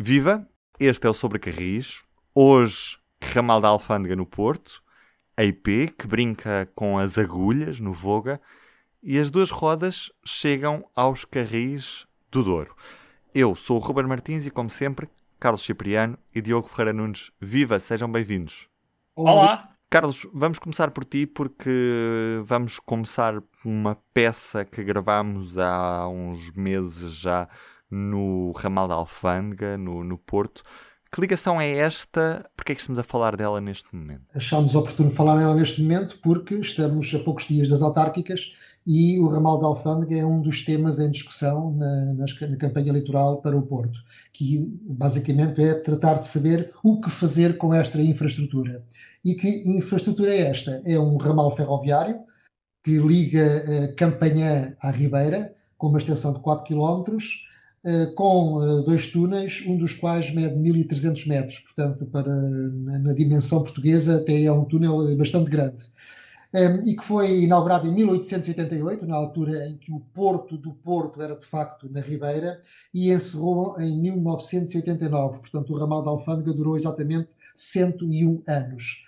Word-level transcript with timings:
Viva! 0.00 0.48
Este 0.78 1.08
é 1.08 1.10
o 1.10 1.12
Sobre 1.12 1.40
Carris. 1.40 2.04
Hoje, 2.32 2.98
Ramal 3.20 3.60
da 3.60 3.66
Alfândega 3.66 4.14
no 4.14 4.24
Porto, 4.24 4.80
a 5.36 5.42
IP, 5.42 5.88
que 5.98 6.06
brinca 6.06 6.70
com 6.72 6.96
as 6.96 7.18
agulhas 7.18 7.80
no 7.80 7.92
Voga, 7.92 8.40
e 9.02 9.18
as 9.18 9.28
duas 9.28 9.50
rodas 9.50 10.12
chegam 10.24 10.88
aos 10.94 11.24
Carris 11.24 12.06
do 12.30 12.44
Douro. 12.44 12.76
Eu 13.34 13.56
sou 13.56 13.78
o 13.78 13.80
Ruben 13.80 14.06
Martins 14.06 14.46
e, 14.46 14.52
como 14.52 14.70
sempre, 14.70 15.08
Carlos 15.40 15.62
Cipriano 15.62 16.16
e 16.32 16.40
Diogo 16.40 16.68
Ferreira 16.68 16.92
Nunes. 16.92 17.32
Viva! 17.40 17.80
Sejam 17.80 18.08
bem-vindos. 18.08 18.68
Olá! 19.16 19.68
Carlos, 19.90 20.24
vamos 20.32 20.60
começar 20.60 20.92
por 20.92 21.04
ti 21.04 21.26
porque 21.26 22.40
vamos 22.44 22.78
começar 22.78 23.42
uma 23.64 23.98
peça 24.14 24.64
que 24.64 24.84
gravámos 24.84 25.58
há 25.58 26.06
uns 26.06 26.52
meses 26.52 27.14
já 27.14 27.48
no 27.90 28.52
ramal 28.52 28.88
da 28.88 28.94
Alfândega, 28.94 29.76
no, 29.76 30.04
no 30.04 30.18
Porto. 30.18 30.62
Que 31.10 31.22
ligação 31.22 31.58
é 31.58 31.70
esta? 31.70 32.44
Porquê 32.54 32.72
é 32.72 32.74
que 32.74 32.82
estamos 32.82 32.98
a 32.98 33.02
falar 33.02 33.34
dela 33.34 33.60
neste 33.60 33.94
momento? 33.94 34.24
Achámos 34.34 34.74
oportuno 34.74 35.10
falar 35.10 35.36
nela 35.36 35.54
neste 35.54 35.80
momento 35.80 36.18
porque 36.22 36.54
estamos 36.56 37.14
a 37.14 37.18
poucos 37.20 37.48
dias 37.48 37.70
das 37.70 37.80
autárquicas 37.80 38.52
e 38.86 39.18
o 39.18 39.28
ramal 39.28 39.58
da 39.58 39.66
Alfândega 39.66 40.16
é 40.16 40.24
um 40.24 40.40
dos 40.40 40.64
temas 40.64 41.00
em 41.00 41.10
discussão 41.10 41.72
na, 41.72 42.14
na, 42.14 42.56
campanha 42.56 42.88
eleitoral 42.88 43.40
para 43.40 43.56
o 43.56 43.62
Porto, 43.62 44.00
que 44.32 44.66
basicamente 44.82 45.62
é 45.62 45.74
tratar 45.74 46.14
de 46.14 46.28
saber 46.28 46.72
o 46.82 47.00
que 47.00 47.10
fazer 47.10 47.56
com 47.56 47.72
esta 47.72 48.00
infraestrutura. 48.00 48.82
E 49.24 49.34
que 49.34 49.48
infraestrutura 49.66 50.30
é 50.30 50.50
esta? 50.50 50.82
É 50.84 50.98
um 50.98 51.16
ramal 51.16 51.54
ferroviário 51.56 52.20
que 52.82 52.98
liga 52.98 53.64
uh, 53.92 53.96
Campanhã 53.96 54.74
à 54.80 54.90
Ribeira, 54.90 55.54
com 55.76 55.88
uma 55.88 55.98
extensão 55.98 56.32
de 56.32 56.40
4 56.40 56.64
km, 56.64 56.80
uh, 56.80 57.18
com 58.14 58.56
uh, 58.56 58.82
dois 58.82 59.10
túneis, 59.10 59.64
um 59.66 59.76
dos 59.76 59.92
quais 59.92 60.34
mede 60.34 60.54
1.300 60.56 61.26
metros, 61.26 61.58
portanto, 61.60 62.04
para, 62.06 62.34
na, 62.34 63.12
dimensão 63.12 63.62
portuguesa, 63.62 64.16
até 64.16 64.42
é 64.42 64.52
um 64.52 64.64
túnel 64.64 65.16
bastante 65.16 65.50
grande. 65.50 65.84
E 66.86 66.96
que 66.96 67.04
foi 67.04 67.44
inaugurado 67.44 67.86
em 67.86 67.94
1888, 67.94 69.06
na 69.06 69.16
altura 69.16 69.68
em 69.68 69.76
que 69.76 69.92
o 69.92 70.00
Porto 70.00 70.56
do 70.56 70.72
Porto 70.72 71.20
era 71.22 71.36
de 71.36 71.44
facto 71.44 71.88
na 71.90 72.00
Ribeira, 72.00 72.60
e 72.92 73.12
encerrou 73.12 73.78
em 73.78 74.00
1989. 74.00 75.40
Portanto, 75.40 75.72
o 75.72 75.78
ramal 75.78 76.02
da 76.02 76.10
Alfândega 76.10 76.52
durou 76.54 76.76
exatamente 76.76 77.28
101 77.54 78.42
anos. 78.46 79.04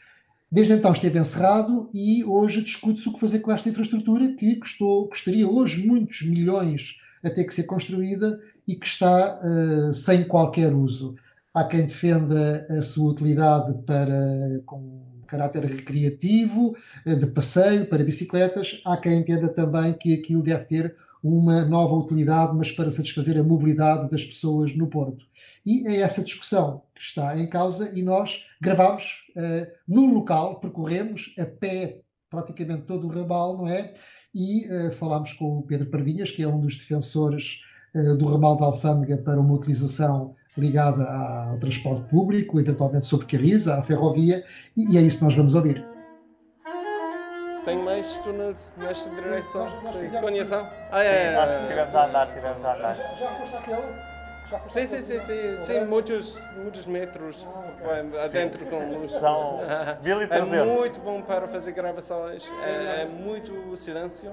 Desde 0.52 0.74
então 0.74 0.92
esteve 0.92 1.18
encerrado 1.18 1.88
e 1.94 2.24
hoje 2.24 2.62
discute-se 2.62 3.08
o 3.08 3.12
que 3.12 3.20
fazer 3.20 3.38
com 3.38 3.52
esta 3.52 3.68
infraestrutura 3.68 4.34
que 4.34 4.56
custou, 4.56 5.08
custaria 5.08 5.48
hoje 5.48 5.86
muitos 5.86 6.22
milhões 6.22 6.96
a 7.22 7.30
ter 7.30 7.44
que 7.44 7.54
ser 7.54 7.64
construída 7.64 8.40
e 8.70 8.76
que 8.76 8.86
está 8.86 9.40
uh, 9.42 9.92
sem 9.92 10.22
qualquer 10.22 10.72
uso. 10.72 11.16
Há 11.52 11.64
quem 11.64 11.86
defenda 11.86 12.64
a 12.70 12.80
sua 12.82 13.10
utilidade 13.10 13.74
para 13.84 14.62
com 14.64 15.02
caráter 15.26 15.64
recreativo, 15.64 16.76
uh, 17.04 17.16
de 17.16 17.26
passeio, 17.26 17.86
para 17.86 18.04
bicicletas. 18.04 18.80
Há 18.84 18.96
quem 18.96 19.18
entenda 19.18 19.48
também 19.48 19.92
que 19.94 20.14
aquilo 20.14 20.40
deve 20.40 20.66
ter 20.66 20.96
uma 21.20 21.64
nova 21.64 21.96
utilidade, 21.96 22.56
mas 22.56 22.70
para 22.70 22.92
satisfazer 22.92 23.36
a 23.36 23.42
mobilidade 23.42 24.08
das 24.08 24.24
pessoas 24.24 24.76
no 24.76 24.86
Porto. 24.86 25.26
E 25.66 25.88
é 25.88 25.96
essa 26.02 26.22
discussão 26.22 26.82
que 26.94 27.02
está 27.02 27.36
em 27.36 27.48
causa 27.48 27.90
e 27.92 28.02
nós 28.02 28.46
gravamos 28.60 29.24
uh, 29.36 29.66
no 29.88 30.14
local, 30.14 30.60
percorremos 30.60 31.34
a 31.36 31.44
pé 31.44 32.02
praticamente 32.30 32.82
todo 32.82 33.08
o 33.08 33.10
ramal, 33.10 33.58
não 33.58 33.66
é? 33.66 33.94
E 34.32 34.64
uh, 34.68 34.92
falámos 34.92 35.32
com 35.32 35.58
o 35.58 35.62
Pedro 35.62 35.90
Pardinhas, 35.90 36.30
que 36.30 36.44
é 36.44 36.46
um 36.46 36.60
dos 36.60 36.78
defensores 36.78 37.68
do 37.94 38.26
ramal 38.26 38.56
da 38.56 38.66
Alfândega 38.66 39.16
para 39.16 39.40
uma 39.40 39.54
utilização 39.54 40.34
ligada 40.56 41.04
ao 41.04 41.58
transporte 41.58 42.08
público, 42.08 42.58
eventualmente 42.60 43.06
sobre 43.06 43.26
carris, 43.26 43.68
à 43.68 43.82
ferrovia, 43.82 44.44
e, 44.76 44.96
é 44.96 45.00
isso 45.00 45.18
que 45.18 45.24
nós 45.24 45.34
vamos 45.34 45.54
ouvir. 45.54 45.84
Tem 47.64 47.82
mais 47.82 48.16
túneis 48.18 48.72
nesta 48.78 49.10
direção? 49.10 49.68
Sim, 49.68 50.20
Conheçam? 50.20 50.66
Ah, 50.90 51.04
é, 51.04 51.06
é, 51.06 51.34
é, 51.34 51.66
tivemos 51.68 51.94
a 51.94 52.06
andar, 52.06 52.26
tivemos 52.34 52.64
a 52.64 52.74
andar. 52.74 52.96
Já 52.96 53.30
foste 53.38 53.56
àquela? 53.56 54.10
Sim, 54.66 54.86
sim, 54.86 55.00
sim, 55.00 55.20
sim, 55.20 55.60
sim 55.60 55.84
muitos, 55.84 56.50
muitos 56.56 56.86
metros 56.86 57.46
ah, 57.84 58.24
adentro 58.24 58.66
com 58.66 58.98
luz. 58.98 59.12
São 59.12 59.60
1300. 60.02 60.52
É 60.52 60.64
muito 60.64 61.00
bom 61.00 61.22
para 61.22 61.46
fazer 61.46 61.72
gravações, 61.72 62.50
é, 62.64 63.02
é 63.02 63.04
muito 63.04 63.76
silêncio, 63.76 64.32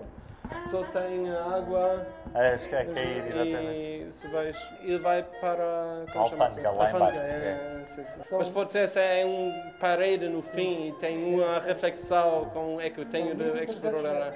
só 0.70 0.84
tem 0.86 1.30
água. 1.30 2.08
É, 2.34 2.54
acho 2.54 2.68
que 2.68 2.76
é 2.76 2.86
cair, 2.86 3.26
exatamente. 3.26 4.08
E 4.08 4.08
se 4.12 4.28
vais, 4.28 4.58
ele 4.82 5.00
vai 5.00 5.24
para. 5.24 6.06
Como 6.12 6.26
Alfândega, 6.26 6.72
lá 6.72 6.86
Alfândega, 6.86 7.18
é, 7.20 7.82
é. 7.82 7.86
Sim, 7.86 8.06
sim. 8.06 8.36
Mas 8.38 8.50
pode 8.50 8.72
ser 8.72 8.90
se 8.90 9.00
é 9.00 9.26
um 9.26 9.72
parede 9.80 10.28
no 10.28 10.42
fim 10.42 10.90
e 10.90 10.92
tem 10.94 11.36
uma 11.36 11.60
reflexão 11.60 12.46
com 12.54 12.80
é 12.82 12.90
que 12.90 13.00
eu 13.00 13.06
tenho 13.06 13.36
de 13.36 13.64
explorar. 13.64 14.34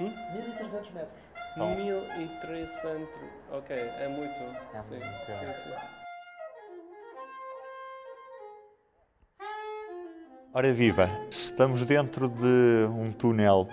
Hum? 0.00 0.12
1300 0.32 0.90
metros. 0.90 1.24
São... 1.54 1.68
1300. 1.68 3.08
Ok, 3.52 3.76
é 3.76 4.08
muito. 4.08 4.40
É 4.40 4.82
sim, 4.82 4.94
muito 4.94 5.04
sim, 5.26 5.62
sim. 5.62 5.94
Ora 10.52 10.72
viva, 10.72 11.10
estamos 11.30 11.84
dentro 11.84 12.28
de 12.28 12.86
um 12.88 13.10
túnel 13.10 13.68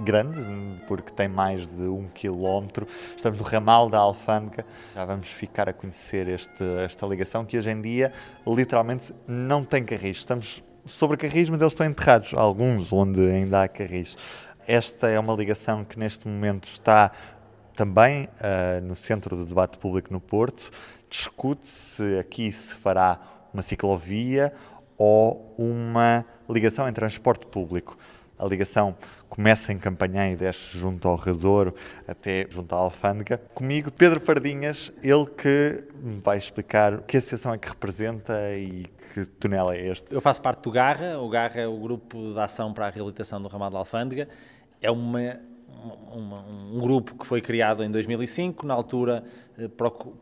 grande, 0.00 0.40
porque 0.86 1.10
tem 1.12 1.28
mais 1.28 1.68
de 1.68 1.82
um 1.82 2.08
quilómetro. 2.08 2.86
Estamos 3.16 3.38
no 3.38 3.44
ramal 3.44 3.88
da 3.88 3.98
Alfândega. 3.98 4.64
Já 4.94 5.04
vamos 5.04 5.28
ficar 5.28 5.68
a 5.68 5.72
conhecer 5.72 6.28
este, 6.28 6.64
esta 6.84 7.06
ligação 7.06 7.44
que 7.44 7.56
hoje 7.56 7.70
em 7.70 7.80
dia 7.80 8.12
literalmente 8.46 9.14
não 9.26 9.64
tem 9.64 9.84
carris. 9.84 10.18
Estamos 10.18 10.62
sobre 10.84 11.16
carris, 11.16 11.48
mas 11.48 11.60
eles 11.60 11.72
estão 11.72 11.86
enterrados, 11.86 12.34
alguns 12.34 12.92
onde 12.92 13.20
ainda 13.20 13.62
há 13.62 13.68
carris. 13.68 14.16
Esta 14.66 15.08
é 15.08 15.18
uma 15.18 15.34
ligação 15.34 15.84
que 15.84 15.98
neste 15.98 16.26
momento 16.26 16.64
está 16.64 17.12
também 17.74 18.24
uh, 18.24 18.80
no 18.82 18.96
centro 18.96 19.36
do 19.36 19.44
debate 19.44 19.78
público 19.78 20.12
no 20.12 20.20
Porto. 20.20 20.70
Discute-se 21.08 22.18
aqui 22.18 22.50
se 22.50 22.74
fará 22.74 23.20
uma 23.52 23.62
ciclovia 23.62 24.52
ou 24.98 25.54
uma 25.56 26.24
ligação 26.48 26.88
em 26.88 26.92
transporte 26.92 27.46
público. 27.46 27.96
A 28.38 28.44
ligação 28.44 28.96
começa 29.28 29.72
em 29.72 29.78
Campanhã 29.78 30.30
e 30.30 30.36
desce 30.36 30.78
junto 30.78 31.08
ao 31.08 31.16
Redouro 31.16 31.74
até 32.06 32.46
junto 32.50 32.74
à 32.74 32.78
Alfândega. 32.78 33.38
Comigo, 33.54 33.92
Pedro 33.92 34.20
Pardinhas, 34.20 34.92
ele 35.02 35.26
que 35.26 35.86
me 36.02 36.20
vai 36.20 36.38
explicar 36.38 37.02
que 37.02 37.16
associação 37.16 37.54
é 37.54 37.58
que 37.58 37.68
representa 37.68 38.34
e 38.54 38.86
que 39.12 39.26
túnel 39.26 39.70
é 39.72 39.88
este. 39.88 40.14
Eu 40.14 40.20
faço 40.20 40.40
parte 40.42 40.62
do 40.62 40.70
Garra, 40.70 41.18
o 41.18 41.28
Garra 41.28 41.60
é 41.60 41.66
o 41.66 41.78
grupo 41.78 42.32
de 42.32 42.40
ação 42.40 42.72
para 42.72 42.86
a 42.86 42.90
reabilitação 42.90 43.40
do 43.40 43.48
ramado 43.48 43.72
da 43.72 43.78
Alfândega 43.78 44.28
é 44.80 44.90
uma, 44.90 45.40
uma, 46.12 46.40
um 46.40 46.78
grupo 46.80 47.14
que 47.14 47.26
foi 47.26 47.40
criado 47.40 47.84
em 47.84 47.90
2005, 47.90 48.66
na 48.66 48.74
altura 48.74 49.24
eh, 49.58 49.68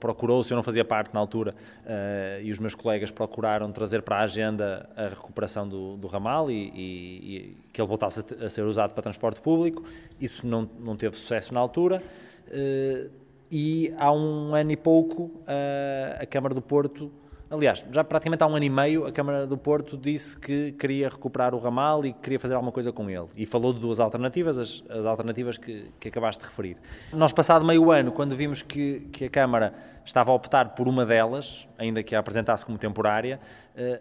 procurou-se, 0.01 0.53
eu 0.53 0.57
não 0.57 0.63
fazia 0.63 0.85
parte 0.85 1.13
na 1.15 1.21
altura, 1.21 1.55
uh, 1.85 2.43
e 2.43 2.51
os 2.51 2.59
meus 2.59 2.75
colegas 2.75 3.11
procuraram 3.11 3.71
trazer 3.73 4.03
para 4.03 4.17
a 4.17 4.23
agenda 4.23 4.89
a 4.97 5.09
recuperação 5.09 5.69
do, 5.69 5.97
do 5.97 6.07
ramal 6.07 6.51
e, 6.51 6.71
e, 6.75 7.37
e, 7.37 7.57
que 7.73 7.81
ele 7.81 7.89
voltasse 7.89 8.21
a, 8.21 8.47
a, 8.47 8.51
ser 8.51 8.63
usado 8.63 8.93
para 8.93 9.03
transporte 9.03 9.41
público. 9.41 9.85
Isso 10.21 10.47
não, 10.47 10.69
não 10.81 10.97
teve 10.97 11.17
sucesso 11.17 11.55
na 11.55 11.61
altura. 11.61 12.03
Uh, 12.49 13.11
e 13.51 13.95
há 13.99 14.13
um 14.13 14.55
ano 14.55 14.73
e 14.73 14.77
pouco 14.77 15.25
uh, 15.25 16.21
a 16.21 16.27
Câmara 16.27 16.55
do 16.55 16.63
Porto 16.63 17.11
Aliás, 17.51 17.85
já 17.93 18.03
praticamente 18.03 18.43
há 18.43 18.47
um 18.47 18.57
ano 18.57 18.65
e 18.65 18.71
meio 18.71 19.07
a 19.07 19.13
Câmara 19.13 19.47
do 19.47 19.57
Porto 19.57 19.97
disse 19.97 20.37
que 20.37 20.73
queria 20.73 21.09
recuperar 21.09 21.55
o 21.55 21.59
ramal 21.59 22.05
e 22.05 22.13
que 22.13 22.21
queria 22.21 22.41
fazer 22.41 22.55
alguma 22.55 22.73
coisa 22.73 22.91
com 22.91 23.09
ele. 23.09 23.27
E 23.37 23.45
falou 23.45 23.73
de 23.73 23.81
duas 23.81 24.01
alternativas, 24.01 24.59
as, 24.59 24.83
as 24.89 25.05
alternativas 25.05 25.59
que, 25.59 25.91
que 26.01 26.09
acabaste 26.09 26.43
de 26.43 26.49
referir. 26.49 26.77
Nós, 27.13 27.33
passado 27.33 27.65
meio 27.65 27.91
ano, 27.91 28.11
quando 28.13 28.35
vimos 28.35 28.63
que, 28.63 29.01
que 29.13 29.27
a 29.27 29.31
Câmara 29.31 29.75
estava 30.05 30.31
a 30.31 30.35
optar 30.35 30.71
por 30.71 30.89
uma 30.89 31.05
delas, 31.05 31.69
ainda 31.79 32.03
que 32.03 32.15
a 32.15 32.19
apresentasse 32.19 32.65
como 32.65 32.79
temporária, 32.79 33.39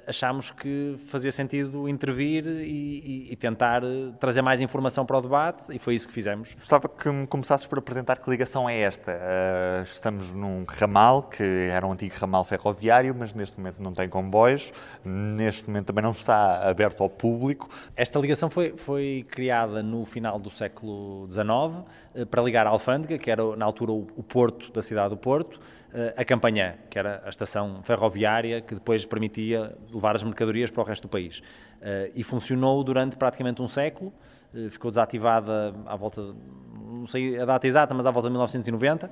achámos 0.08 0.52
que 0.52 0.96
fazia 1.08 1.32
sentido 1.32 1.90
intervir 1.90 2.46
e, 2.46 3.28
e, 3.28 3.34
e, 3.34 3.36
tentar 3.36 3.84
eh, 3.84 4.12
trazer 4.20 4.44
mais 4.44 4.62
informação 4.62 5.04
para 5.04 5.18
o 5.18 5.22
debate 5.22 5.76
e 5.76 5.80
foi 5.80 5.96
isso 5.96 6.08
que 6.08 6.14
fizemos. 6.14 6.54
Gostava 6.54 6.88
que 6.88 7.10
me 7.10 7.26
começasses 7.26 7.66
por 7.66 7.80
apresentar 7.80 8.18
que 8.18 8.30
ligação 8.30 8.70
é 8.70 8.80
esta. 8.82 9.12
Uh, 9.12 9.84
estamos 9.84 10.32
num 10.32 10.64
ramal 10.68 11.24
que 11.24 11.44
era 11.72 11.88
um 11.88 11.92
antigo 11.92 12.14
ramal 12.20 12.46
ferroviário, 12.46 13.16
mas 13.18 13.34
neste 13.34 13.58
momento 13.58 13.82
não 13.82 13.94
tem 13.94 14.08
comboios, 14.08 14.72
neste 15.04 15.68
momento 15.68 15.88
também 15.88 16.04
não 16.04 16.12
está 16.12 16.70
aberto 16.70 17.02
ao 17.02 17.10
público. 17.10 17.68
Esta 17.96 18.20
ligação 18.20 18.52
foi, 18.52 18.78
foi 18.78 19.26
criada 19.28 19.82
no 19.82 20.06
final 20.06 20.38
do 20.38 20.52
século 20.52 21.28
XIX 21.32 21.48
uh, 21.48 22.26
para 22.30 22.44
ligar 22.44 22.68
a 22.68 22.70
Alfândega, 22.70 23.18
que 23.18 23.32
era 23.32 23.56
na 23.56 23.66
altura 23.66 23.92
o, 23.92 24.08
o 24.16 24.22
porto 24.22 24.72
da 24.72 24.84
cidade 24.84 25.10
do 25.10 25.18
Porto, 25.18 25.60
eh, 25.60 25.83
a 26.16 26.26
Campanhã, 26.26 26.76
que 26.90 26.98
era 26.98 27.22
a 27.24 27.30
estação 27.30 27.82
ferroviária 27.84 28.62
que 28.62 28.74
depois 28.74 29.06
permitia 29.06 29.76
levar 29.94 30.16
as 30.16 30.24
mercadorias 30.24 30.72
para 30.72 30.82
o 30.82 30.86
resto 30.86 31.04
do 31.04 31.10
país. 31.10 31.42
Eh, 31.82 32.12
e 32.16 32.24
funcionou 32.24 32.84
durante 32.84 33.16
praticamente 33.16 33.62
um 33.62 33.68
século, 33.68 34.12
eh, 34.56 34.70
ficou 34.70 34.90
desativada 34.90 35.76
à 35.86 35.96
volta, 35.96 36.22
não 36.22 37.06
sei 37.06 37.40
a 37.40 37.46
data 37.46 37.68
exata, 37.68 37.94
mas 37.94 38.06
à 38.06 38.12
volta 38.12 38.28
de 38.28 38.32
1990, 38.32 39.12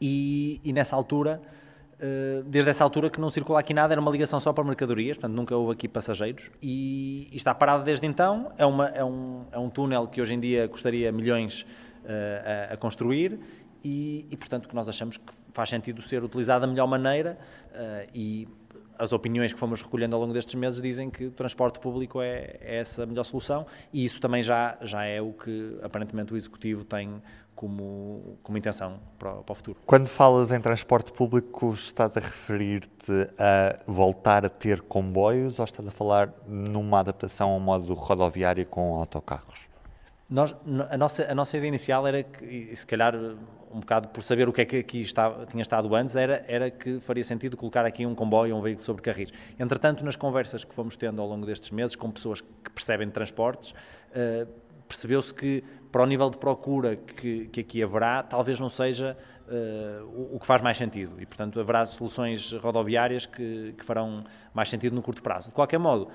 e, 0.00 0.60
e 0.62 0.72
nessa 0.72 0.94
altura 0.94 1.40
desde 2.46 2.68
essa 2.68 2.82
altura 2.82 3.08
que 3.08 3.20
não 3.20 3.30
circula 3.30 3.60
aqui 3.60 3.72
nada, 3.72 3.94
era 3.94 4.00
uma 4.00 4.10
ligação 4.10 4.40
só 4.40 4.52
para 4.52 4.64
mercadorias, 4.64 5.16
portanto 5.16 5.36
nunca 5.36 5.56
houve 5.56 5.74
aqui 5.74 5.86
passageiros 5.86 6.50
e, 6.60 7.28
e 7.30 7.36
está 7.36 7.54
parada 7.54 7.84
desde 7.84 8.04
então. 8.04 8.50
É, 8.58 8.66
uma, 8.66 8.88
é, 8.88 9.04
um, 9.04 9.44
é 9.52 9.58
um 9.60 9.70
túnel 9.70 10.08
que 10.08 10.20
hoje 10.20 10.34
em 10.34 10.40
dia 10.40 10.66
custaria 10.66 11.12
milhões 11.12 11.62
uh, 12.02 12.70
a, 12.70 12.74
a, 12.74 12.76
construir 12.76 13.38
e, 13.84 14.26
e, 14.28 14.36
portanto, 14.36 14.68
que 14.68 14.74
nós 14.74 14.88
achamos 14.88 15.16
que 15.16 15.32
faz 15.52 15.68
sentido 15.68 16.02
ser 16.02 16.22
utilizado 16.22 16.62
da 16.62 16.66
melhor 16.66 16.86
maneira 16.86 17.38
uh, 17.72 18.08
e 18.14 18.48
as 18.98 19.12
opiniões 19.12 19.52
que 19.52 19.58
fomos 19.58 19.82
recolhendo 19.82 20.14
ao 20.14 20.22
longo 20.22 20.32
destes 20.32 20.54
meses 20.54 20.80
dizem 20.80 21.10
que 21.10 21.26
o 21.26 21.30
transporte 21.30 21.80
público 21.80 22.20
é, 22.20 22.56
é, 22.60 22.78
essa 22.78 23.02
a 23.02 23.06
melhor 23.06 23.24
solução 23.24 23.66
e 23.92 24.04
isso 24.04 24.20
também 24.20 24.42
já, 24.42 24.76
já 24.80 25.04
é 25.04 25.20
o 25.20 25.32
que 25.32 25.78
aparentemente 25.82 26.32
o 26.32 26.36
Executivo 26.36 26.84
tem 26.84 27.20
como, 27.54 28.38
como 28.42 28.58
intenção 28.58 28.98
para, 29.18 29.34
para 29.34 29.52
o 29.52 29.54
futuro. 29.54 29.78
Quando 29.86 30.08
falas 30.08 30.52
em 30.52 30.60
transporte 30.60 31.12
público, 31.12 31.72
estás 31.74 32.16
a 32.16 32.20
referir-te 32.20 33.28
a 33.38 33.78
voltar 33.86 34.44
a 34.44 34.48
ter 34.48 34.80
comboios 34.80 35.58
ou 35.58 35.64
estás 35.64 35.86
a 35.86 35.90
falar 35.90 36.32
numa 36.46 37.00
adaptação 37.00 37.50
ao 37.50 37.60
modo 37.60 37.92
rodoviário 37.94 38.64
com 38.66 38.96
autocarros? 38.96 39.68
Nós, 40.28 40.56
a, 40.90 40.96
nossa, 40.96 41.30
a 41.30 41.34
nossa 41.34 41.56
ideia 41.56 41.68
inicial 41.68 42.06
era 42.06 42.22
que, 42.22 42.74
se 42.74 42.86
calhar 42.86 43.14
um 43.72 43.80
bocado 43.80 44.08
por 44.08 44.22
saber 44.22 44.48
o 44.48 44.52
que 44.52 44.60
é 44.60 44.64
que 44.64 44.76
aqui 44.78 45.00
estava, 45.00 45.46
tinha 45.46 45.62
estado 45.62 45.94
antes, 45.94 46.16
era, 46.16 46.44
era 46.46 46.70
que 46.70 47.00
faria 47.00 47.24
sentido 47.24 47.56
colocar 47.56 47.84
aqui 47.84 48.04
um 48.04 48.14
comboio 48.14 48.56
um 48.56 48.60
veículo 48.60 48.84
sobre 48.84 49.02
carris. 49.02 49.32
Entretanto, 49.58 50.04
nas 50.04 50.16
conversas 50.16 50.64
que 50.64 50.74
fomos 50.74 50.96
tendo 50.96 51.20
ao 51.20 51.28
longo 51.28 51.46
destes 51.46 51.70
meses 51.70 51.96
com 51.96 52.10
pessoas 52.10 52.40
que 52.40 52.70
percebem 52.74 53.06
de 53.06 53.12
transportes, 53.12 53.70
uh, 53.70 54.46
percebeu-se 54.86 55.32
que 55.32 55.64
para 55.90 56.02
o 56.02 56.06
nível 56.06 56.30
de 56.30 56.38
procura 56.38 56.96
que, 56.96 57.46
que 57.48 57.60
aqui 57.60 57.82
haverá, 57.82 58.22
talvez 58.22 58.60
não 58.60 58.68
seja 58.68 59.16
uh, 59.46 60.04
o, 60.06 60.36
o, 60.36 60.40
que 60.40 60.46
faz 60.46 60.62
mais 60.62 60.76
sentido. 60.76 61.20
E, 61.20 61.26
portanto, 61.26 61.58
haverá 61.60 61.84
soluções 61.86 62.52
rodoviárias 62.52 63.26
que, 63.26 63.74
que 63.76 63.84
farão 63.84 64.24
mais 64.54 64.68
sentido 64.68 64.94
no 64.94 65.02
curto 65.02 65.22
prazo. 65.22 65.48
De 65.48 65.54
qualquer 65.54 65.78
modo, 65.78 66.08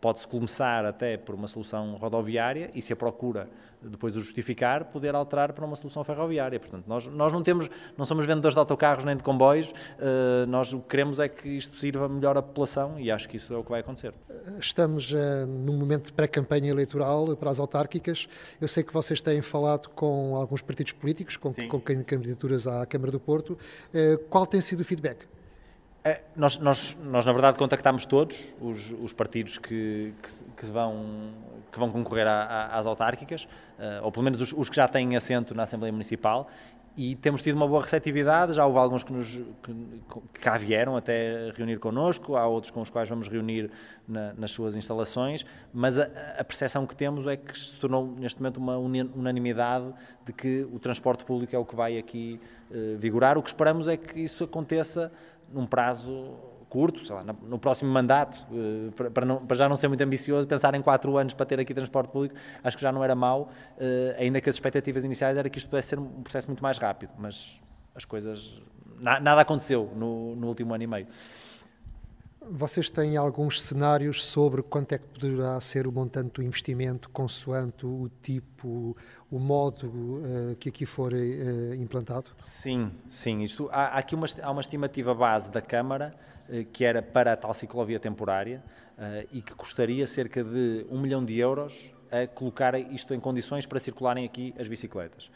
pode-se 0.00 0.26
começar 0.26 0.84
até 0.84 1.16
por 1.16 1.34
uma 1.34 1.46
solução 1.46 1.96
rodoviária 1.96 2.70
e 2.74 2.82
se 2.82 2.92
a 2.92 2.96
procura 2.96 3.48
depois 3.82 4.16
o 4.16 4.20
justificar, 4.20 4.86
poder 4.86 5.14
alterar 5.14 5.52
para 5.52 5.64
uma 5.64 5.76
solução 5.76 6.02
ferroviária. 6.04 6.58
Portanto, 6.58 6.84
nós, 6.86 7.06
nós 7.06 7.32
não 7.32 7.42
temos, 7.42 7.70
não 7.96 8.04
somos 8.04 8.24
vendedores 8.26 8.54
de 8.54 8.58
autocarros 8.58 9.04
nem 9.04 9.16
de 9.16 9.22
comboios, 9.22 9.70
uh, 9.70 10.46
nós 10.48 10.72
o 10.72 10.80
que 10.80 10.88
queremos 10.88 11.20
é 11.20 11.28
que 11.28 11.48
isto 11.48 11.76
sirva 11.76 12.08
melhor 12.08 12.36
à 12.36 12.42
população 12.42 12.98
e 12.98 13.10
acho 13.10 13.28
que 13.28 13.36
isso 13.36 13.52
é 13.52 13.56
o 13.56 13.62
que 13.62 13.70
vai 13.70 13.80
acontecer. 13.80 14.12
Estamos 14.58 15.12
uh, 15.12 15.46
num 15.46 15.76
momento 15.76 16.06
de 16.06 16.12
pré-campanha 16.12 16.70
eleitoral 16.70 17.36
para 17.36 17.50
as 17.50 17.58
autárquicas. 17.58 18.28
Eu 18.60 18.68
sei 18.68 18.82
que 18.82 18.92
vocês 18.92 19.20
têm 19.20 19.40
falado 19.42 19.88
com 19.90 20.36
alguns 20.36 20.62
partidos 20.62 20.92
políticos, 20.92 21.36
com, 21.36 21.52
com 21.52 21.80
candidaturas 21.80 22.66
à 22.66 22.84
Câmara 22.86 23.12
do 23.12 23.20
Porto. 23.20 23.58
Uh, 23.94 24.18
qual 24.28 24.46
tem 24.46 24.60
sido 24.60 24.80
o 24.80 24.84
feedback? 24.84 25.26
É, 26.06 26.20
nós, 26.36 26.56
nós, 26.58 26.96
nós, 27.02 27.26
na 27.26 27.32
verdade, 27.32 27.58
contactámos 27.58 28.06
todos 28.06 28.54
os, 28.60 28.94
os 29.02 29.12
partidos 29.12 29.58
que, 29.58 30.14
que, 30.22 30.30
que, 30.56 30.66
vão, 30.66 31.32
que 31.72 31.80
vão 31.80 31.90
concorrer 31.90 32.28
a, 32.28 32.44
a, 32.44 32.78
às 32.78 32.86
autárquicas, 32.86 33.42
uh, 33.42 34.04
ou 34.04 34.12
pelo 34.12 34.22
menos 34.22 34.40
os, 34.40 34.52
os, 34.52 34.68
que 34.68 34.76
já 34.76 34.86
têm 34.86 35.16
assento 35.16 35.52
na 35.52 35.64
Assembleia 35.64 35.90
Municipal, 35.90 36.46
e 36.96 37.16
temos 37.16 37.42
tido 37.42 37.56
uma 37.56 37.66
boa 37.66 37.82
receptividade. 37.82 38.52
Já 38.52 38.64
houve 38.64 38.78
alguns 38.78 39.02
que, 39.02 39.12
nos, 39.12 39.42
que, 39.62 40.40
cá 40.40 40.56
vieram 40.56 40.96
até 40.96 41.50
reunir 41.56 41.80
connosco, 41.80 42.36
há 42.36 42.46
outros 42.46 42.70
com 42.70 42.80
os 42.80 42.88
quais 42.88 43.08
vamos 43.08 43.26
reunir 43.26 43.68
na, 44.06 44.32
nas 44.34 44.52
suas 44.52 44.76
instalações, 44.76 45.44
mas 45.74 45.98
a, 45.98 46.04
a 46.38 46.44
percepção 46.44 46.86
que 46.86 46.94
temos 46.94 47.26
é 47.26 47.36
que 47.36 47.58
se 47.58 47.74
tornou 47.80 48.14
neste 48.16 48.40
momento 48.40 48.58
uma 48.58 48.78
unanimidade 48.78 49.92
de 50.24 50.32
que 50.32 50.68
o 50.72 50.78
transporte 50.78 51.24
público 51.24 51.54
é 51.54 51.58
o 51.58 51.64
que 51.64 51.74
vai 51.74 51.98
aqui 51.98 52.40
uh, 52.70 52.96
vigorar. 52.96 53.36
O 53.36 53.42
que 53.42 53.48
esperamos 53.48 53.88
é 53.88 53.96
que 53.96 54.20
isso 54.20 54.44
aconteça 54.44 55.10
num 55.52 55.66
prazo 55.66 56.34
curto, 56.68 57.04
sei 57.04 57.14
lá, 57.14 57.22
no 57.22 57.58
próximo 57.58 57.90
mandato, 57.90 58.38
eh, 58.52 59.08
para, 59.10 59.24
não, 59.24 59.44
para, 59.46 59.56
já 59.56 59.68
não 59.68 59.76
ser 59.76 59.88
muito 59.88 60.02
ambicioso, 60.02 60.46
pensar 60.46 60.74
em 60.74 60.82
quatro 60.82 61.16
anos 61.16 61.32
para 61.32 61.46
ter 61.46 61.60
aqui 61.60 61.72
transporte 61.72 62.10
público, 62.10 62.34
acho 62.62 62.76
que 62.76 62.82
já 62.82 62.90
não 62.90 63.02
era 63.02 63.14
mau, 63.14 63.50
eh, 63.78 64.16
ainda 64.18 64.40
que 64.40 64.50
as 64.50 64.56
expectativas 64.56 65.04
iniciais 65.04 65.36
era 65.36 65.48
que 65.48 65.58
isto 65.58 65.70
pudesse 65.70 65.88
ser 65.88 65.98
um 65.98 66.22
processo 66.22 66.48
muito 66.48 66.62
mais 66.62 66.76
rápido, 66.76 67.12
mas 67.18 67.60
as 67.94 68.04
coisas, 68.04 68.60
nada 69.00 69.40
aconteceu 69.40 69.90
no, 69.96 70.34
no 70.36 70.48
último 70.48 70.74
ano 70.74 70.82
e 70.82 70.86
meio. 70.86 71.06
Vocês 72.48 72.88
têm 72.88 73.16
alguns 73.16 73.60
cenários 73.60 74.24
sobre 74.24 74.62
quanto 74.62 74.92
é 74.92 74.98
que 74.98 75.04
poderá 75.06 75.60
ser 75.60 75.84
o 75.86 75.92
montante 75.92 76.34
do 76.34 76.42
investimento 76.42 77.10
consoante 77.10 77.84
o 77.84 78.08
tipo, 78.22 78.96
o 79.28 79.38
modo 79.38 79.88
uh, 79.88 80.56
que 80.56 80.68
aqui 80.68 80.86
for 80.86 81.12
uh, 81.12 81.74
implantado? 81.74 82.30
Sim, 82.42 82.92
sim. 83.08 83.42
Isto, 83.42 83.68
há, 83.72 83.86
há 83.86 83.98
aqui 83.98 84.14
uma, 84.14 84.26
há 84.40 84.50
uma 84.50 84.60
estimativa 84.60 85.12
base 85.12 85.50
da 85.50 85.60
Câmara 85.60 86.14
uh, 86.48 86.64
que 86.66 86.84
era 86.84 87.02
para 87.02 87.32
a 87.32 87.36
tal 87.36 87.52
ciclovia 87.52 87.98
temporária 87.98 88.62
e 89.30 89.42
que 89.42 89.52
custaria 89.52 90.06
cerca 90.06 90.42
de 90.42 90.86
um 90.88 90.98
milhão 90.98 91.22
de 91.22 91.38
euros 91.38 91.90
a 92.10 92.26
colocar 92.26 92.74
isto 92.80 93.12
em 93.12 93.20
condições 93.20 93.66
para 93.66 93.78
circularem 93.78 94.24
aqui 94.24 94.54
as 94.58 94.68
bicicletas 94.68 95.28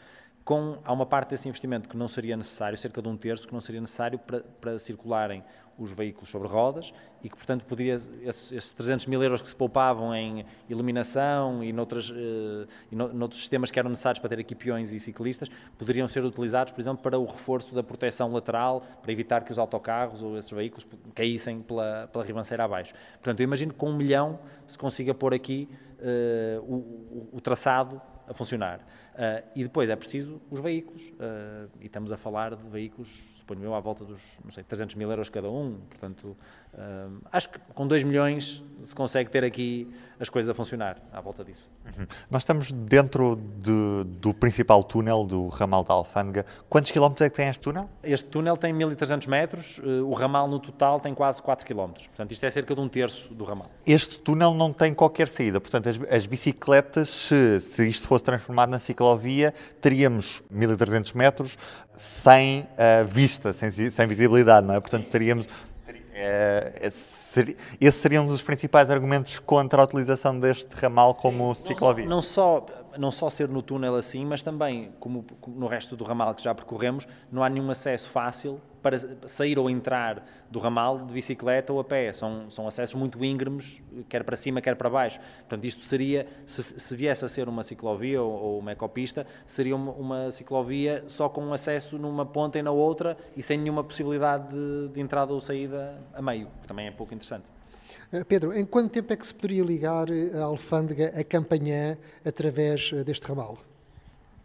com, 0.43 0.79
há 0.83 0.91
uma 0.91 1.05
parte 1.05 1.29
desse 1.29 1.47
investimento 1.47 1.87
que 1.87 1.95
não 1.95 2.07
seria 2.07 2.35
necessário, 2.35 2.77
cerca 2.77 3.01
de 3.01 3.07
um 3.07 3.15
terço, 3.15 3.47
que 3.47 3.53
não 3.53 3.61
seria 3.61 3.81
necessário 3.81 4.19
para, 4.19 4.41
para 4.59 4.79
circularem 4.79 5.43
os 5.81 5.91
veículos 5.91 6.29
sobre 6.29 6.47
rodas 6.47 6.93
e 7.23 7.29
que, 7.29 7.35
portanto, 7.35 7.65
poderia, 7.65 7.95
esses, 7.95 8.51
esses 8.51 8.71
300 8.71 9.07
mil 9.07 9.21
euros 9.21 9.41
que 9.41 9.47
se 9.47 9.55
poupavam 9.55 10.13
em 10.15 10.45
iluminação 10.69 11.63
e, 11.63 11.73
noutras, 11.73 12.11
eh, 12.11 12.67
e 12.91 12.95
no, 12.95 13.11
noutros 13.11 13.41
sistemas 13.41 13.71
que 13.71 13.79
eram 13.79 13.89
necessários 13.89 14.19
para 14.19 14.29
ter 14.29 14.39
aqui 14.39 14.53
peões 14.53 14.93
e 14.93 14.99
ciclistas, 14.99 15.49
poderiam 15.77 16.07
ser 16.07 16.23
utilizados, 16.23 16.71
por 16.71 16.81
exemplo, 16.81 17.01
para 17.01 17.17
o 17.17 17.25
reforço 17.25 17.73
da 17.73 17.81
proteção 17.81 18.31
lateral, 18.31 18.85
para 19.01 19.11
evitar 19.11 19.43
que 19.43 19.51
os 19.51 19.57
autocarros 19.57 20.21
ou 20.21 20.37
esses 20.37 20.51
veículos 20.51 20.87
caíssem 21.15 21.61
pela, 21.61 22.07
pela 22.11 22.23
ribanceira 22.23 22.63
abaixo. 22.63 22.93
Portanto, 23.13 23.39
eu 23.39 23.43
imagino 23.43 23.73
que 23.73 23.79
com 23.79 23.89
um 23.89 23.95
milhão 23.95 24.39
se 24.67 24.77
consiga 24.77 25.13
pôr 25.13 25.33
aqui 25.33 25.67
uh, 25.99 26.61
o, 26.61 27.29
o 27.33 27.41
traçado 27.41 27.99
a 28.27 28.33
funcionar. 28.33 28.79
Uh, 29.11 29.43
e 29.53 29.63
depois 29.63 29.89
é 29.89 29.95
preciso 29.95 30.41
os 30.49 30.61
veículos, 30.61 31.01
uh, 31.01 31.69
e 31.81 31.87
estamos 31.87 32.13
a 32.13 32.17
falar 32.17 32.55
de 32.55 32.63
veículos, 32.69 33.09
suponho 33.37 33.61
eu, 33.61 33.75
à 33.75 33.79
volta 33.81 34.05
dos, 34.05 34.21
não 34.43 34.51
sei, 34.51 34.63
300 34.63 34.95
mil 34.95 35.09
euros 35.09 35.27
cada 35.27 35.49
um, 35.49 35.75
portanto, 35.89 36.37
uh, 36.73 37.21
acho 37.29 37.49
que 37.49 37.59
com 37.73 37.85
2 37.85 38.03
milhões 38.03 38.63
se 38.81 38.95
consegue 38.95 39.29
ter 39.29 39.43
aqui 39.43 39.93
as 40.17 40.29
coisas 40.29 40.49
a 40.49 40.53
funcionar 40.53 40.97
à 41.11 41.19
volta 41.19 41.43
disso. 41.43 41.69
Uhum. 41.85 42.05
Nós 42.29 42.43
estamos 42.43 42.71
dentro 42.71 43.35
de, 43.35 44.05
do 44.17 44.33
principal 44.33 44.81
túnel 44.81 45.25
do 45.25 45.49
ramal 45.49 45.83
da 45.83 45.93
Alfândega. 45.93 46.45
Quantos 46.69 46.91
quilómetros 46.91 47.25
é 47.25 47.29
que 47.29 47.35
tem 47.35 47.49
este 47.49 47.61
túnel? 47.61 47.89
Este 48.01 48.29
túnel 48.29 48.55
tem 48.55 48.71
1300 48.71 49.27
metros, 49.27 49.81
o 50.05 50.13
ramal 50.13 50.47
no 50.47 50.59
total 50.59 50.99
tem 50.99 51.13
quase 51.13 51.41
4 51.41 51.65
quilómetros, 51.65 52.07
portanto 52.07 52.31
isto 52.31 52.45
é 52.45 52.49
cerca 52.49 52.73
de 52.73 52.79
um 52.79 52.87
terço 52.87 53.33
do 53.33 53.43
ramal. 53.43 53.69
Este 53.85 54.17
túnel 54.19 54.53
não 54.53 54.71
tem 54.71 54.93
qualquer 54.93 55.27
saída, 55.27 55.59
portanto 55.59 55.89
as, 55.89 55.99
as 56.09 56.25
bicicletas, 56.25 57.09
se, 57.09 57.59
se 57.59 57.89
isto 57.89 58.07
fosse 58.07 58.23
transformado 58.23 58.69
na 58.69 58.79
ciclovia, 58.79 59.01
teríamos 59.79 60.43
1300 60.49 61.13
metros 61.13 61.57
sem 61.95 62.61
uh, 62.61 63.05
vista, 63.05 63.53
sem, 63.53 63.69
sem 63.69 64.07
visibilidade, 64.07 64.65
não 64.65 64.75
é? 64.75 64.79
Portanto, 64.79 65.09
teríamos 65.09 65.47
é, 66.13 66.91
esse 67.79 67.97
seria 67.99 68.21
um 68.21 68.27
dos 68.27 68.43
principais 68.43 68.89
argumentos 68.89 69.39
contra 69.39 69.81
a 69.81 69.85
utilização 69.85 70.39
deste 70.39 70.73
ramal 70.75 71.13
Sim, 71.13 71.21
como 71.21 71.55
ciclovia. 71.55 72.05
Não 72.05 72.21
só, 72.21 72.57
não 72.57 72.61
só 72.61 72.80
ser 73.29 73.47
no 73.47 73.61
túnel 73.61 73.95
assim, 73.95 74.25
mas 74.25 74.41
também, 74.41 74.91
como 74.99 75.25
no 75.47 75.67
resto 75.67 75.95
do 75.95 76.03
ramal 76.03 76.33
que 76.33 76.43
já 76.43 76.53
percorremos, 76.53 77.07
não 77.31 77.43
há 77.43 77.49
nenhum 77.49 77.69
acesso 77.69 78.09
fácil 78.09 78.59
para 78.81 78.97
sair 79.27 79.59
ou 79.59 79.69
entrar 79.69 80.25
do 80.49 80.59
ramal 80.59 81.05
de 81.05 81.13
bicicleta 81.13 81.71
ou 81.71 81.79
a 81.79 81.83
pé. 81.83 82.11
São, 82.13 82.49
são 82.49 82.67
acessos 82.67 82.95
muito 82.95 83.23
íngremes, 83.23 83.81
quer 84.09 84.23
para 84.23 84.35
cima, 84.35 84.61
quer 84.61 84.75
para 84.75 84.89
baixo. 84.89 85.19
Portanto, 85.39 85.65
isto 85.65 85.83
seria, 85.83 86.27
se, 86.45 86.63
se 86.63 86.95
viesse 86.95 87.23
a 87.23 87.27
ser 87.27 87.47
uma 87.47 87.63
ciclovia 87.63 88.21
ou, 88.21 88.31
ou 88.31 88.59
uma 88.59 88.71
ecopista, 88.71 89.25
seria 89.45 89.75
uma, 89.75 89.91
uma, 89.91 90.31
ciclovia 90.31 91.03
só 91.07 91.29
com 91.29 91.53
acesso 91.53 91.97
numa 91.97 92.25
ponta 92.25 92.57
e 92.57 92.61
na 92.61 92.71
outra 92.71 93.17
e 93.35 93.43
sem 93.43 93.57
nenhuma 93.57 93.83
possibilidade 93.83 94.49
de, 94.49 94.89
de 94.93 94.99
entrada 94.99 95.33
ou 95.33 95.39
saída 95.39 96.01
a 96.13 96.21
meio, 96.21 96.47
que 96.61 96.67
também 96.67 96.87
é 96.87 96.91
pouco 96.91 97.13
interessante. 97.13 97.60
Eh, 98.11 98.23
Pedro, 98.25 98.53
em 98.53 98.65
quanto 98.65 98.91
tempo 98.91 99.13
é 99.13 99.15
que 99.15 99.25
se 99.25 99.33
poderia 99.33 99.63
ligar 99.63 100.09
eh, 100.09 100.31
a 100.37 100.43
alfândega 100.43 101.13
a 101.17 101.23
Campanhã 101.23 101.97
através 102.25 102.91
eh, 102.93 103.03
deste 103.03 103.25
ramal? 103.25 103.57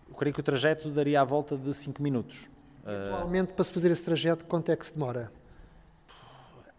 Eu 0.08 0.14
creio 0.14 0.32
que 0.32 0.40
o 0.40 0.42
trajeto 0.42 0.88
daria 0.88 1.20
a 1.20 1.24
volta 1.24 1.56
de 1.56 1.74
5 1.74 2.00
minutos. 2.00 2.48
Atualmente, 2.84 3.52
para 3.52 3.64
se 3.64 3.72
fazer 3.72 3.90
esse 3.90 4.04
trajeto, 4.04 4.44
quanto 4.44 4.70
é 4.70 4.76
que 4.76 4.86
se 4.86 4.94
demora? 4.94 5.32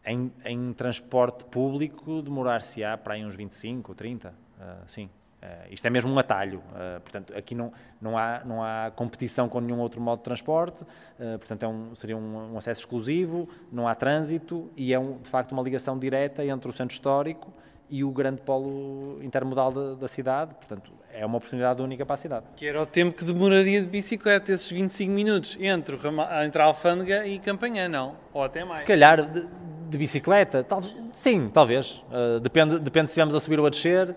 Em, 0.05 0.31
em 0.45 0.71
transporte 0.71 1.43
público, 1.43 2.21
demorar-se-á 2.21 2.97
para 2.97 3.15
aí 3.15 3.25
uns 3.25 3.35
25 3.35 3.91
ou 3.91 3.95
30, 3.95 4.29
uh, 4.29 4.63
sim. 4.87 5.09
Uh, 5.41 5.71
isto 5.71 5.85
é 5.85 5.89
mesmo 5.91 6.11
um 6.11 6.17
atalho, 6.17 6.63
uh, 6.71 6.99
portanto, 7.01 7.31
aqui 7.37 7.53
não, 7.53 7.71
não, 8.01 8.17
há, 8.17 8.41
não 8.43 8.63
há 8.63 8.91
competição 8.95 9.47
com 9.47 9.61
nenhum 9.61 9.79
outro 9.79 10.01
modo 10.01 10.17
de 10.17 10.23
transporte, 10.23 10.81
uh, 10.81 11.37
portanto, 11.37 11.61
é 11.61 11.67
um, 11.67 11.93
seria 11.93 12.17
um, 12.17 12.53
um, 12.53 12.57
acesso 12.57 12.81
exclusivo, 12.81 13.47
não 13.71 13.87
há 13.87 13.93
trânsito 13.93 14.71
e 14.75 14.91
é, 14.91 14.99
um, 14.99 15.19
de 15.19 15.29
facto, 15.29 15.51
uma 15.51 15.61
ligação 15.61 15.97
direta 15.99 16.43
entre 16.43 16.67
o 16.67 16.73
centro 16.73 16.95
histórico 16.95 17.53
e 17.87 18.03
o 18.03 18.09
grande 18.09 18.41
polo 18.41 19.19
intermodal 19.21 19.71
da, 19.71 19.93
da 19.93 20.07
cidade, 20.07 20.55
portanto, 20.55 20.91
é 21.13 21.25
uma 21.25 21.37
oportunidade 21.37 21.81
única 21.83 22.03
para 22.03 22.15
a 22.15 22.17
cidade. 22.17 22.45
Que 22.55 22.65
era 22.65 22.81
o 22.81 22.85
tempo 22.85 23.15
que 23.15 23.23
demoraria 23.23 23.79
de 23.79 23.87
bicicleta, 23.87 24.51
esses 24.51 24.69
25 24.69 25.11
minutos, 25.11 25.57
entre, 25.59 25.97
entre 26.45 26.61
a 26.61 26.65
Alfândega 26.65 27.27
e 27.27 27.39
Campanhã, 27.39 27.87
não? 27.87 28.15
Ou 28.33 28.43
até 28.43 28.65
mais. 28.65 28.79
Se 28.79 28.85
calhar 28.85 29.21
de, 29.21 29.47
de 29.89 29.97
bicicleta, 29.97 30.63
tal- 30.63 30.83
sim, 31.13 31.49
talvez. 31.53 32.03
Uh, 32.11 32.39
depende, 32.39 32.79
depende 32.79 33.07
se 33.07 33.11
estivermos 33.11 33.35
a 33.35 33.39
subir 33.39 33.59
ou 33.59 33.65
a 33.65 33.69
descer, 33.69 34.09
uh, 34.09 34.15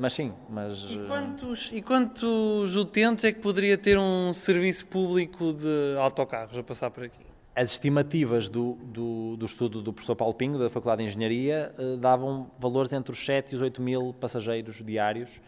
mas 0.00 0.12
sim. 0.12 0.32
Mas, 0.50 0.78
E 0.90 0.96
uh, 0.98 1.06
quantos, 1.06 1.70
e 1.72 1.82
quantos 1.82 2.76
utentes 2.76 3.24
é 3.24 3.32
que 3.32 3.40
poderia 3.40 3.78
ter 3.78 3.98
um 3.98 4.32
serviço 4.32 4.86
público 4.86 5.52
de 5.52 5.96
autocarros 5.98 6.56
a 6.56 6.62
passar 6.62 6.90
por 6.90 7.04
aqui? 7.04 7.20
as 7.54 7.72
estimativas 7.72 8.48
do, 8.48 8.78
do, 8.82 9.36
do 9.36 9.44
estudo 9.44 9.82
do 9.82 9.92
professor 9.92 10.16
Paulo 10.16 10.32
Pingo, 10.32 10.58
da 10.58 10.70
Faculdade 10.70 11.02
de 11.02 11.08
Engenharia, 11.08 11.74
uh, 11.78 11.98
davam 11.98 12.50
valores 12.58 12.92
entre 12.94 13.12
os 13.12 13.22
7 13.24 13.52
e 13.52 13.56
os 13.56 13.60
8 13.60 13.80
mil 13.82 14.14
passageiros 14.18 14.82
diários. 14.84 15.40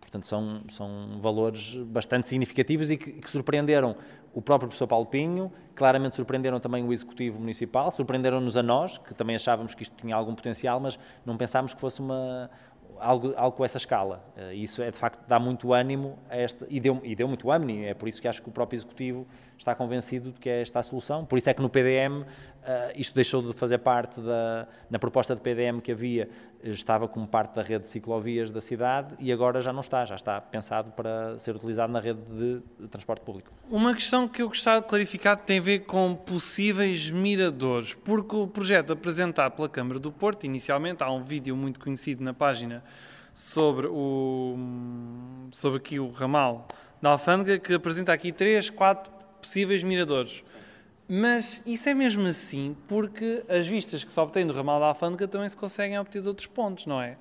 Portanto, 0.00 0.26
são, 0.26 0.62
são 0.70 1.18
valores 1.20 1.76
bastante 1.88 2.26
significativos 2.26 2.90
e 2.90 2.96
que, 2.96 3.12
que 3.12 3.30
surpreenderam 3.30 3.94
o 4.36 4.42
próprio 4.42 4.68
professor 4.68 4.86
Paulo 4.86 5.06
Pinho, 5.06 5.50
claramente 5.74 6.14
surpreenderam 6.14 6.60
também 6.60 6.84
o 6.84 6.92
Executivo 6.92 7.40
Municipal, 7.40 7.90
surpreenderam-nos 7.90 8.54
a 8.58 8.62
nós, 8.62 8.98
que 8.98 9.14
também 9.14 9.34
achávamos 9.34 9.72
que 9.72 9.82
isto 9.82 9.96
tinha 9.96 10.14
algum 10.14 10.34
potencial, 10.34 10.78
mas 10.78 10.98
não 11.24 11.38
pensámos 11.38 11.72
que 11.72 11.80
fosse 11.80 12.00
uma, 12.00 12.50
algo, 12.98 13.32
algo 13.34 13.56
com 13.56 13.64
essa 13.64 13.78
escala. 13.78 14.22
Uh, 14.36 14.52
isso 14.52 14.82
é 14.82 14.90
de 14.90 14.98
facto 14.98 15.26
dá 15.26 15.38
muito 15.38 15.72
ânimo 15.72 16.18
esta 16.28 16.66
e 16.68 16.78
deu, 16.78 17.00
e 17.02 17.16
deu 17.16 17.26
muito 17.26 17.50
ânimo. 17.50 17.82
É 17.82 17.94
por 17.94 18.10
isso 18.10 18.20
que 18.20 18.28
acho 18.28 18.42
que 18.42 18.48
o 18.50 18.52
próprio 18.52 18.76
executivo 18.76 19.26
está 19.56 19.74
convencido 19.74 20.30
de 20.30 20.38
que 20.38 20.48
é 20.48 20.62
esta 20.62 20.78
a 20.78 20.82
solução. 20.82 21.24
Por 21.24 21.38
isso 21.38 21.48
é 21.50 21.54
que 21.54 21.62
no 21.62 21.68
PDM 21.68 22.22
uh, 22.22 22.26
isto 22.94 23.14
deixou 23.14 23.42
de 23.42 23.52
fazer 23.52 23.78
parte 23.78 24.20
da 24.20 24.66
na 24.90 24.98
proposta 24.98 25.34
de 25.34 25.40
PDM 25.40 25.80
que 25.80 25.92
havia 25.92 26.28
estava 26.62 27.06
como 27.06 27.26
parte 27.26 27.54
da 27.54 27.62
rede 27.62 27.84
de 27.84 27.90
ciclovias 27.90 28.50
da 28.50 28.60
cidade 28.60 29.14
e 29.18 29.32
agora 29.32 29.60
já 29.60 29.72
não 29.72 29.80
está, 29.80 30.04
já 30.04 30.14
está 30.14 30.40
pensado 30.40 30.90
para 30.92 31.38
ser 31.38 31.54
utilizado 31.54 31.92
na 31.92 32.00
rede 32.00 32.20
de, 32.22 32.62
de 32.80 32.88
transporte 32.88 33.20
público. 33.22 33.50
Uma 33.70 33.94
questão 33.94 34.26
que 34.26 34.42
eu 34.42 34.48
gostava 34.48 34.80
de 34.80 34.88
clarificar 34.88 35.36
tem 35.36 35.58
a 35.58 35.62
ver 35.62 35.80
com 35.80 36.14
possíveis 36.14 37.10
miradores, 37.10 37.94
porque 37.94 38.34
o 38.34 38.46
projeto 38.46 38.92
apresentado 38.92 39.52
pela 39.52 39.68
Câmara 39.68 39.98
do 39.98 40.10
Porto, 40.10 40.44
inicialmente, 40.44 41.02
há 41.02 41.10
um 41.10 41.22
vídeo 41.22 41.56
muito 41.56 41.78
conhecido 41.78 42.22
na 42.24 42.34
página 42.34 42.82
sobre, 43.34 43.86
o, 43.86 44.56
sobre 45.52 45.78
aqui 45.78 46.00
o 46.00 46.10
ramal 46.10 46.66
da 47.00 47.10
Alfândega, 47.10 47.58
que 47.58 47.74
apresenta 47.74 48.12
aqui 48.12 48.32
três, 48.32 48.70
quatro 48.70 49.12
possíveis 49.46 49.82
miradores. 49.84 50.42
Mas 51.08 51.62
isso 51.64 51.88
é 51.88 51.94
mesmo 51.94 52.26
assim 52.26 52.76
porque 52.88 53.44
as 53.48 53.66
vistas 53.66 54.02
que 54.02 54.12
se 54.12 54.18
obtêm 54.18 54.44
do 54.44 54.52
ramal 54.52 54.80
da 54.80 54.86
Alfândega 54.86 55.28
também 55.28 55.48
se 55.48 55.56
conseguem 55.56 55.96
obter 55.98 56.20
de 56.20 56.28
outros 56.28 56.48
pontos, 56.48 56.86
não 56.86 57.00
é? 57.00 57.16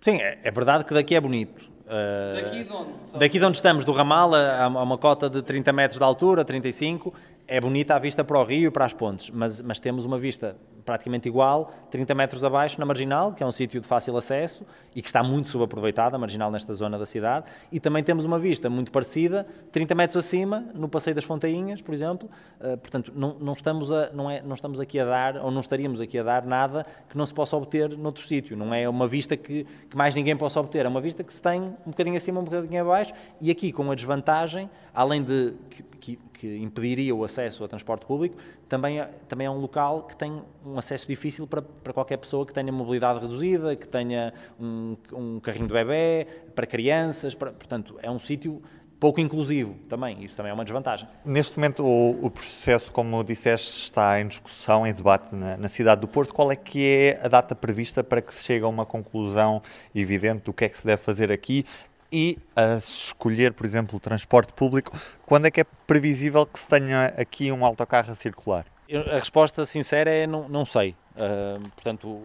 Sim, 0.00 0.20
é, 0.20 0.36
é 0.42 0.50
verdade 0.50 0.84
que 0.84 0.92
daqui 0.92 1.14
é 1.14 1.20
bonito. 1.20 1.70
Uh, 1.86 2.42
Daqui 2.42 2.64
de 2.64 2.72
onde? 2.72 3.18
Daqui 3.18 3.38
de 3.38 3.44
onde 3.44 3.56
estamos, 3.56 3.84
do 3.84 3.92
ramal, 3.92 4.34
a, 4.34 4.64
a 4.64 4.68
uma 4.68 4.98
cota 4.98 5.30
de 5.30 5.42
30 5.42 5.72
metros 5.72 5.98
de 5.98 6.04
altura, 6.04 6.44
35, 6.44 7.14
é 7.46 7.60
bonita 7.60 7.94
a 7.94 7.98
vista 7.98 8.24
para 8.24 8.38
o 8.38 8.44
rio 8.44 8.68
e 8.68 8.70
para 8.70 8.84
as 8.84 8.92
pontes, 8.92 9.30
mas, 9.30 9.60
mas 9.60 9.78
temos 9.80 10.04
uma 10.04 10.18
vista 10.18 10.56
praticamente 10.84 11.28
igual, 11.28 11.72
30 11.90 12.12
metros 12.14 12.44
abaixo, 12.44 12.78
na 12.80 12.84
Marginal, 12.84 13.32
que 13.32 13.42
é 13.42 13.46
um 13.46 13.52
sítio 13.52 13.80
de 13.80 13.86
fácil 13.86 14.16
acesso 14.16 14.66
e 14.96 15.00
que 15.00 15.08
está 15.08 15.22
muito 15.22 15.48
subaproveitado, 15.48 16.16
a 16.16 16.18
Marginal 16.18 16.50
nesta 16.50 16.72
zona 16.74 16.98
da 16.98 17.06
cidade, 17.06 17.46
e 17.70 17.78
também 17.78 18.02
temos 18.02 18.24
uma 18.24 18.36
vista 18.36 18.68
muito 18.68 18.90
parecida, 18.90 19.46
30 19.70 19.94
metros 19.94 20.16
acima, 20.16 20.64
no 20.74 20.88
Passeio 20.88 21.14
das 21.14 21.24
Fontainhas, 21.24 21.80
por 21.80 21.94
exemplo, 21.94 22.28
Uh, 22.62 22.78
portanto, 22.78 23.12
não, 23.12 23.34
não, 23.40 23.54
estamos 23.54 23.90
a, 23.90 24.12
não, 24.12 24.30
é, 24.30 24.40
não 24.40 24.54
estamos 24.54 24.78
aqui 24.78 24.96
a 25.00 25.04
dar, 25.04 25.36
ou 25.38 25.50
não 25.50 25.58
estaríamos 25.58 26.00
aqui 26.00 26.16
a 26.16 26.22
dar 26.22 26.46
nada 26.46 26.86
que 27.08 27.18
não 27.18 27.26
se 27.26 27.34
possa 27.34 27.56
obter 27.56 27.98
noutro 27.98 28.24
sítio, 28.24 28.56
não 28.56 28.72
é 28.72 28.88
uma 28.88 29.08
vista 29.08 29.36
que, 29.36 29.66
que 29.90 29.96
mais 29.96 30.14
ninguém 30.14 30.36
possa 30.36 30.60
obter, 30.60 30.86
é 30.86 30.88
uma 30.88 31.00
vista 31.00 31.24
que 31.24 31.34
se 31.34 31.42
tem 31.42 31.60
um 31.60 31.90
bocadinho 31.90 32.16
acima, 32.16 32.38
um 32.38 32.44
bocadinho 32.44 32.80
abaixo, 32.80 33.12
e 33.40 33.50
aqui 33.50 33.72
com 33.72 33.90
a 33.90 33.96
desvantagem, 33.96 34.70
além 34.94 35.24
de 35.24 35.54
que, 35.70 35.82
que, 35.82 36.18
que 36.42 36.56
impediria 36.58 37.14
o 37.14 37.22
acesso 37.22 37.62
ao 37.62 37.68
transporte 37.68 38.04
público, 38.04 38.34
também 38.68 38.98
é, 38.98 39.04
também 39.28 39.46
é 39.46 39.50
um 39.50 39.58
local 39.60 40.02
que 40.02 40.16
tem 40.16 40.42
um 40.66 40.76
acesso 40.76 41.06
difícil 41.06 41.46
para, 41.46 41.62
para 41.62 41.92
qualquer 41.92 42.16
pessoa 42.16 42.44
que 42.44 42.52
tenha 42.52 42.72
mobilidade 42.72 43.20
reduzida, 43.20 43.76
que 43.76 43.86
tenha 43.86 44.34
um, 44.60 44.96
um 45.12 45.38
carrinho 45.38 45.68
de 45.68 45.72
bebê, 45.72 46.26
para 46.52 46.66
crianças, 46.66 47.32
para- 47.32 47.52
portanto, 47.52 47.96
é 48.02 48.10
um 48.10 48.18
sítio 48.18 48.60
pouco 48.98 49.20
inclusivo 49.20 49.74
também, 49.88 50.22
isso 50.24 50.36
também 50.36 50.50
é 50.50 50.52
uma 50.52 50.64
desvantagem. 50.64 51.08
Neste 51.24 51.56
momento, 51.56 51.84
o, 51.84 52.26
o 52.26 52.30
processo, 52.30 52.90
como 52.90 53.22
disseste, 53.22 53.82
está 53.82 54.20
em 54.20 54.26
discussão, 54.26 54.84
em 54.84 54.92
debate 54.92 55.32
na, 55.34 55.56
na 55.56 55.68
cidade 55.68 56.00
do 56.00 56.08
Porto. 56.08 56.34
Qual 56.34 56.50
é 56.50 56.56
que 56.56 56.84
é 56.84 57.20
a 57.22 57.28
data 57.28 57.54
prevista 57.54 58.02
para 58.02 58.20
que 58.20 58.34
se 58.34 58.44
chegue 58.44 58.64
a 58.64 58.68
uma 58.68 58.86
conclusão 58.86 59.62
evidente 59.94 60.42
do 60.44 60.52
que 60.52 60.64
é 60.64 60.68
que 60.68 60.78
se 60.78 60.86
deve 60.86 61.02
fazer 61.02 61.30
aqui? 61.30 61.64
E 62.12 62.38
a 62.54 62.76
escolher, 62.76 63.54
por 63.54 63.64
exemplo, 63.64 63.96
o 63.96 64.00
transporte 64.00 64.52
público, 64.52 64.92
quando 65.24 65.46
é 65.46 65.50
que 65.50 65.62
é 65.62 65.64
previsível 65.86 66.44
que 66.44 66.58
se 66.58 66.68
tenha 66.68 67.06
aqui 67.16 67.50
um 67.50 67.64
autocarro 67.64 68.12
a 68.12 68.14
circular? 68.14 68.66
A 69.10 69.18
resposta 69.18 69.64
sincera 69.64 70.10
é 70.10 70.26
não, 70.26 70.46
não 70.46 70.66
sei. 70.66 70.94
Ah, 71.16 71.58
portanto, 71.74 72.20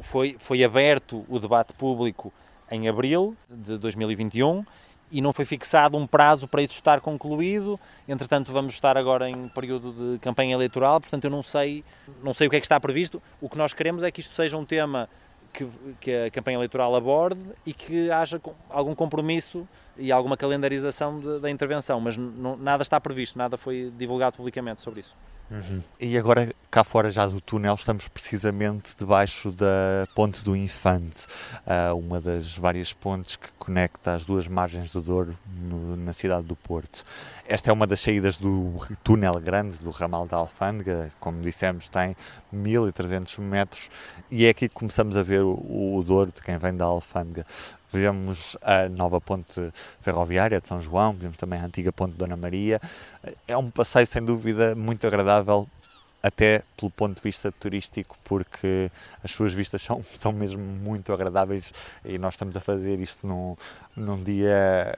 foi, 0.00 0.36
foi 0.40 0.64
aberto 0.64 1.24
o 1.28 1.38
debate 1.38 1.72
público 1.74 2.32
em 2.70 2.88
abril 2.88 3.36
de 3.48 3.78
2021 3.78 4.64
e 5.12 5.20
não 5.20 5.32
foi 5.32 5.44
fixado 5.44 5.96
um 5.96 6.08
prazo 6.08 6.48
para 6.48 6.62
isso 6.62 6.72
estar 6.72 7.00
concluído. 7.00 7.78
Entretanto, 8.08 8.52
vamos 8.52 8.74
estar 8.74 8.96
agora 8.96 9.30
em 9.30 9.48
período 9.48 9.92
de 9.92 10.18
campanha 10.18 10.54
eleitoral, 10.54 11.00
portanto, 11.00 11.24
eu 11.24 11.30
não 11.30 11.42
sei, 11.42 11.84
não 12.20 12.34
sei 12.34 12.48
o 12.48 12.50
que 12.50 12.56
é 12.56 12.60
que 12.60 12.66
está 12.66 12.80
previsto. 12.80 13.22
O 13.40 13.48
que 13.48 13.56
nós 13.56 13.72
queremos 13.72 14.02
é 14.02 14.10
que 14.10 14.20
isto 14.20 14.34
seja 14.34 14.56
um 14.56 14.64
tema 14.64 15.08
que, 15.54 15.66
que 16.00 16.12
a 16.12 16.30
campanha 16.30 16.56
eleitoral 16.56 16.94
aborde 16.94 17.40
e 17.64 17.72
que 17.72 18.10
haja 18.10 18.40
algum 18.68 18.94
compromisso 18.94 19.66
e 19.96 20.10
alguma 20.10 20.36
calendarização 20.36 21.40
da 21.40 21.48
intervenção, 21.48 22.00
mas 22.00 22.16
nada 22.58 22.82
está 22.82 23.00
previsto, 23.00 23.38
nada 23.38 23.56
foi 23.56 23.92
divulgado 23.96 24.36
publicamente 24.36 24.80
sobre 24.80 25.00
isso. 25.00 25.16
E 26.00 26.18
agora, 26.18 26.52
cá 26.70 26.82
fora 26.82 27.10
já 27.10 27.26
do 27.26 27.40
túnel, 27.40 27.74
estamos 27.74 28.08
precisamente 28.08 28.94
debaixo 28.98 29.50
da 29.52 30.06
Ponte 30.14 30.44
do 30.44 30.56
Infante, 30.56 31.26
ah, 31.66 31.94
uma 31.94 32.20
das 32.20 32.56
várias 32.56 32.92
pontes 32.92 33.36
que 33.36 33.48
conecta 33.58 34.14
as 34.14 34.26
duas 34.26 34.48
margens 34.48 34.90
do 34.90 35.00
Douro 35.00 35.36
no- 35.46 35.96
na 35.96 36.12
cidade 36.12 36.46
do 36.46 36.56
Porto. 36.56 37.04
Esta 37.46 37.70
é 37.70 37.72
uma 37.72 37.86
das 37.86 38.00
saídas 38.00 38.38
do 38.38 38.74
túnel 39.02 39.34
grande 39.40 39.78
do 39.78 39.90
ramal 39.90 40.26
da 40.26 40.36
Alfândega, 40.36 41.10
como 41.20 41.40
dissemos, 41.42 41.88
tem 41.88 42.16
1300 42.52 43.38
metros 43.38 43.88
e 44.30 44.46
é 44.46 44.50
aqui 44.50 44.68
que 44.68 44.74
começamos 44.74 45.16
a 45.16 45.22
ver 45.22 45.42
o, 45.42 45.96
o 45.96 46.02
Douro 46.04 46.32
de 46.32 46.40
quem 46.42 46.56
vem 46.58 46.74
da 46.76 46.84
Alfândega. 46.84 47.46
Vemos 47.94 48.56
a 48.60 48.88
nova 48.88 49.20
ponte 49.20 49.72
ferroviária 50.00 50.60
de 50.60 50.66
São 50.66 50.80
João, 50.80 51.12
vemos 51.12 51.36
também 51.36 51.60
a 51.60 51.64
antiga 51.64 51.92
ponte 51.92 52.10
de 52.10 52.18
Dona 52.18 52.36
Maria. 52.36 52.80
É 53.46 53.56
um 53.56 53.70
passeio, 53.70 54.04
sem 54.04 54.20
dúvida, 54.20 54.74
muito 54.74 55.06
agradável, 55.06 55.68
até 56.20 56.64
pelo 56.76 56.90
ponto 56.90 57.14
de 57.14 57.22
vista 57.22 57.52
turístico, 57.52 58.16
porque 58.24 58.90
as 59.22 59.30
suas 59.30 59.52
vistas 59.52 59.80
são, 59.80 60.04
são 60.12 60.32
mesmo 60.32 60.60
muito 60.60 61.12
agradáveis 61.12 61.72
e 62.04 62.18
nós 62.18 62.34
estamos 62.34 62.56
a 62.56 62.60
fazer 62.60 62.98
isto 62.98 63.24
num, 63.24 63.56
num 63.96 64.20
dia 64.20 64.92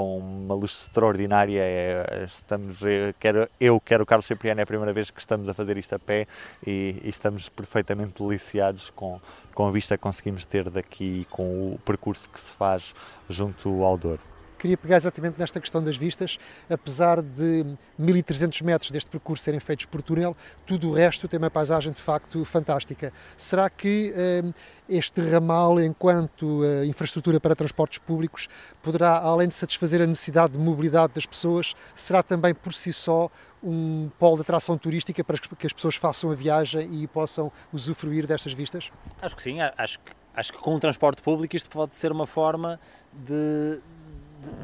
com 0.00 0.16
uma 0.16 0.54
luz 0.54 0.86
extraordinária. 0.86 1.60
É, 1.62 2.24
estamos, 2.24 2.80
eu, 2.80 3.12
quero, 3.20 3.48
eu, 3.60 3.78
quero 3.78 4.02
o 4.02 4.06
Carlos 4.06 4.24
Cipriano, 4.24 4.60
é 4.60 4.62
a 4.62 4.66
primeira 4.66 4.94
vez 4.94 5.10
que 5.10 5.20
estamos 5.20 5.46
a 5.46 5.52
fazer 5.52 5.76
isto 5.76 5.94
a 5.94 5.98
pé 5.98 6.26
e, 6.66 6.96
e 7.04 7.08
estamos 7.10 7.50
perfeitamente 7.50 8.22
deliciados 8.22 8.88
com, 8.88 9.20
com 9.54 9.68
a 9.68 9.70
vista 9.70 9.98
que 9.98 10.02
conseguimos 10.02 10.46
ter 10.46 10.70
daqui 10.70 11.26
com 11.28 11.74
o 11.74 11.78
percurso 11.84 12.30
que 12.30 12.40
se 12.40 12.52
faz 12.52 12.94
junto 13.28 13.84
ao 13.84 13.98
Douro. 13.98 14.29
Queria 14.60 14.76
pegar 14.76 14.98
exatamente 14.98 15.38
nesta 15.38 15.58
questão 15.58 15.82
das 15.82 15.96
vistas, 15.96 16.38
apesar 16.68 17.22
de 17.22 17.64
1300 17.98 18.60
metros 18.60 18.90
deste 18.90 19.08
percurso 19.08 19.42
serem 19.42 19.58
feitos 19.58 19.86
por 19.86 20.02
túnel, 20.02 20.36
tudo 20.66 20.90
o 20.90 20.92
resto 20.92 21.26
tem 21.26 21.38
uma 21.38 21.50
paisagem 21.50 21.90
de 21.90 22.00
facto 22.00 22.44
fantástica. 22.44 23.10
Será 23.38 23.70
que 23.70 24.12
eh, 24.14 24.42
este 24.86 25.22
ramal, 25.22 25.80
enquanto 25.80 26.62
eh, 26.62 26.84
infraestrutura 26.84 27.40
para 27.40 27.56
transportes 27.56 27.96
públicos, 28.00 28.50
poderá, 28.82 29.16
além 29.16 29.48
de 29.48 29.54
satisfazer 29.54 30.02
a 30.02 30.06
necessidade 30.06 30.52
de 30.52 30.58
mobilidade 30.58 31.14
das 31.14 31.24
pessoas, 31.24 31.74
será 31.96 32.22
também 32.22 32.54
por 32.54 32.74
si 32.74 32.92
só 32.92 33.30
um 33.62 34.10
polo 34.18 34.36
de 34.36 34.42
atração 34.42 34.76
turística 34.76 35.24
para 35.24 35.38
que 35.38 35.66
as 35.66 35.72
pessoas 35.72 35.96
façam 35.96 36.30
a 36.30 36.34
viagem 36.34 37.02
e 37.02 37.06
possam 37.06 37.50
usufruir 37.72 38.26
destas 38.26 38.52
vistas? 38.52 38.90
Acho 39.22 39.34
que 39.34 39.42
sim, 39.42 39.56
acho 39.58 39.98
que, 40.00 40.12
acho 40.34 40.52
que 40.52 40.58
com 40.58 40.74
o 40.74 40.78
transporte 40.78 41.22
público 41.22 41.56
isto 41.56 41.70
pode 41.70 41.96
ser 41.96 42.12
uma 42.12 42.26
forma 42.26 42.78
de, 43.10 43.80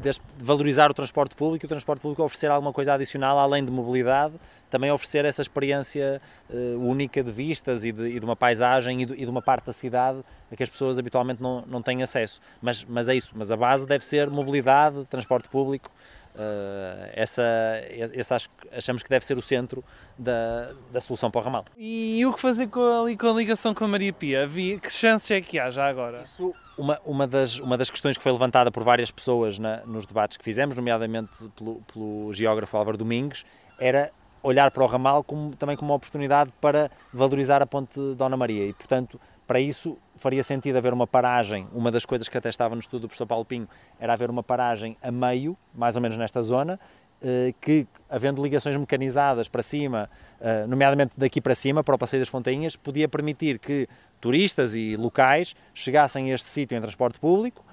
de- 0.01 0.11
de 0.11 0.21
valorizar 0.43 0.89
o 0.89 0.93
transporte 0.93 1.35
público 1.35 1.65
e 1.65 1.67
o 1.67 1.69
transporte 1.69 2.01
público 2.01 2.23
oferecer 2.23 2.49
alguma 2.49 2.73
coisa 2.73 2.93
adicional 2.93 3.37
além 3.37 3.63
de 3.63 3.71
mobilidade, 3.71 4.33
também 4.69 4.91
oferecer 4.91 5.23
essa 5.25 5.41
experiência 5.41 6.21
eh, 6.49 6.75
única 6.77 7.23
de 7.23 7.31
vistas 7.31 7.85
e 7.85 7.91
de, 7.91 8.07
e 8.09 8.19
de 8.19 8.25
uma 8.25 8.35
paisagem 8.35 9.01
e 9.01 9.05
de, 9.05 9.13
e 9.13 9.17
de 9.23 9.29
uma 9.29 9.41
parte 9.41 9.65
da 9.65 9.73
cidade 9.73 10.19
a 10.51 10.55
que 10.55 10.63
as 10.63 10.69
pessoas 10.69 10.97
habitualmente 10.99 11.41
não, 11.41 11.63
não 11.67 11.81
têm 11.81 12.03
acesso. 12.03 12.41
Mas, 12.61 12.83
mas 12.83 13.07
é 13.07 13.15
isso, 13.15 13.31
mas 13.35 13.49
a 13.51 13.55
base 13.55 13.85
deve 13.85 14.03
ser 14.03 14.29
mobilidade, 14.29 15.05
transporte 15.05 15.47
público 15.47 15.89
Uh, 16.37 17.09
essa, 17.13 17.43
esse 17.89 18.31
acho, 18.31 18.47
achamos 18.71 19.01
que 19.01 19.09
deve 19.09 19.25
ser 19.25 19.37
o 19.39 19.41
centro 19.41 19.83
da, 20.17 20.71
da 20.91 21.01
solução 21.01 21.31
para 21.31 21.41
o 21.41 21.43
ramal. 21.43 21.65
E 21.75 22.23
o 22.27 22.31
que 22.31 22.39
fazer 22.39 22.67
com 22.67 22.79
a, 22.79 23.17
com 23.17 23.27
a 23.27 23.33
ligação 23.33 23.73
com 23.73 23.83
a 23.85 23.87
Maria 23.87 24.13
Pia? 24.13 24.43
Havia, 24.43 24.77
que 24.77 24.91
chances 24.91 25.31
é 25.31 25.41
que 25.41 25.57
há 25.57 25.71
já 25.71 25.87
agora? 25.87 26.21
Isso, 26.21 26.53
uma, 26.77 26.99
uma, 27.03 27.25
das, 27.25 27.59
uma 27.59 27.75
das 27.75 27.89
questões 27.89 28.17
que 28.17 28.21
foi 28.21 28.31
levantada 28.31 28.71
por 28.71 28.83
várias 28.83 29.09
pessoas 29.09 29.57
na, 29.57 29.77
nos 29.85 30.05
debates 30.05 30.37
que 30.37 30.43
fizemos, 30.43 30.75
nomeadamente 30.75 31.35
pelo, 31.55 31.81
pelo 31.91 32.31
geógrafo 32.33 32.77
Álvaro 32.77 32.97
Domingues, 32.97 33.43
era 33.79 34.11
olhar 34.43 34.69
para 34.69 34.83
o 34.83 34.87
ramal 34.87 35.23
como, 35.23 35.55
também 35.55 35.75
como 35.75 35.91
uma 35.91 35.95
oportunidade 35.95 36.53
para 36.61 36.91
valorizar 37.11 37.63
a 37.63 37.65
ponte 37.65 37.99
Dona 38.15 38.37
Maria 38.37 38.67
e, 38.67 38.73
portanto, 38.73 39.19
para 39.47 39.59
isso, 39.59 39.97
faria 40.17 40.43
sentido 40.43 40.77
haver 40.77 40.93
uma 40.93 41.07
paragem. 41.07 41.67
Uma 41.73 41.91
das 41.91 42.05
coisas 42.05 42.27
que 42.27 42.37
até 42.37 42.49
estava 42.49 42.75
no 42.75 42.79
estudo 42.79 43.01
do 43.01 43.07
professor 43.07 43.25
Paulo 43.25 43.45
Pinho 43.45 43.67
era 43.99 44.13
haver 44.13 44.29
uma 44.29 44.43
paragem 44.43 44.97
a 45.01 45.11
meio, 45.11 45.57
mais 45.73 45.95
ou 45.95 46.01
menos 46.01 46.17
nesta 46.17 46.41
zona, 46.41 46.79
eh, 47.21 47.53
que, 47.59 47.87
havendo 48.09 48.43
ligações 48.43 48.77
mecanizadas 48.77 49.47
para 49.47 49.63
cima, 49.63 50.09
eh, 50.39 50.67
nomeadamente 50.67 51.13
daqui 51.17 51.41
para 51.41 51.55
cima, 51.55 51.83
para 51.83 51.95
o 51.95 51.97
Passeio 51.97 52.21
das 52.21 52.29
Fontainhas, 52.29 52.75
podia 52.75 53.07
permitir 53.07 53.57
que 53.57 53.87
turistas 54.21 54.75
e 54.75 54.95
locais 54.95 55.55
chegassem 55.73 56.31
a 56.31 56.35
este 56.35 56.47
sítio 56.47 56.77
em 56.77 56.81
transporte 56.81 57.19
público, 57.19 57.65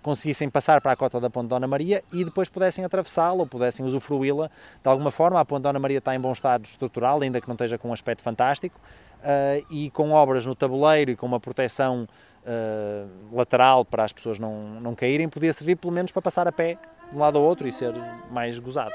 conseguissem 0.00 0.50
passar 0.50 0.80
para 0.80 0.92
a 0.92 0.96
cota 0.96 1.18
da 1.18 1.30
Ponte 1.30 1.48
Dona 1.48 1.66
Maria 1.66 2.04
e 2.12 2.24
depois 2.24 2.48
pudessem 2.48 2.84
atravessá-la 2.84 3.40
ou 3.40 3.46
pudessem 3.46 3.84
usufruí-la 3.84 4.50
de 4.82 4.88
alguma 4.88 5.10
forma. 5.10 5.40
A 5.40 5.44
Ponte 5.44 5.62
Dona 5.62 5.78
Maria 5.78 5.98
está 5.98 6.14
em 6.14 6.20
bom 6.20 6.30
estado 6.30 6.66
estrutural, 6.66 7.22
ainda 7.22 7.40
que 7.40 7.48
não 7.48 7.54
esteja 7.54 7.78
com 7.78 7.88
um 7.88 7.92
aspecto 7.92 8.22
fantástico, 8.22 8.78
uh, 9.24 9.66
e 9.70 9.90
com 9.90 10.12
obras 10.12 10.44
no 10.44 10.54
tabuleiro 10.54 11.10
e 11.10 11.16
com 11.16 11.26
uma 11.26 11.40
proteção 11.40 12.06
uh, 12.44 13.34
lateral 13.36 13.84
para 13.84 14.04
as 14.04 14.12
pessoas 14.12 14.38
não, 14.38 14.80
não 14.80 14.94
caírem, 14.94 15.28
podia 15.28 15.52
servir 15.52 15.76
pelo 15.76 15.92
menos 15.92 16.12
para 16.12 16.22
passar 16.22 16.46
a 16.46 16.52
pé 16.52 16.78
de 17.10 17.16
um 17.16 17.18
lado 17.18 17.38
ao 17.38 17.44
outro 17.44 17.66
e 17.66 17.72
ser 17.72 17.92
mais 18.30 18.58
gozado. 18.58 18.94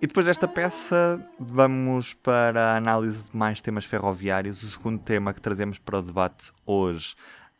E 0.00 0.06
depois 0.08 0.26
desta 0.26 0.48
peça, 0.48 1.24
vamos 1.38 2.12
para 2.12 2.72
a 2.72 2.76
análise 2.76 3.30
de 3.30 3.36
mais 3.36 3.62
temas 3.62 3.84
ferroviários. 3.84 4.60
O 4.64 4.68
segundo 4.68 4.98
tema 4.98 5.32
que 5.32 5.40
trazemos 5.40 5.78
para 5.78 6.00
o 6.00 6.02
debate 6.02 6.50
hoje 6.66 7.14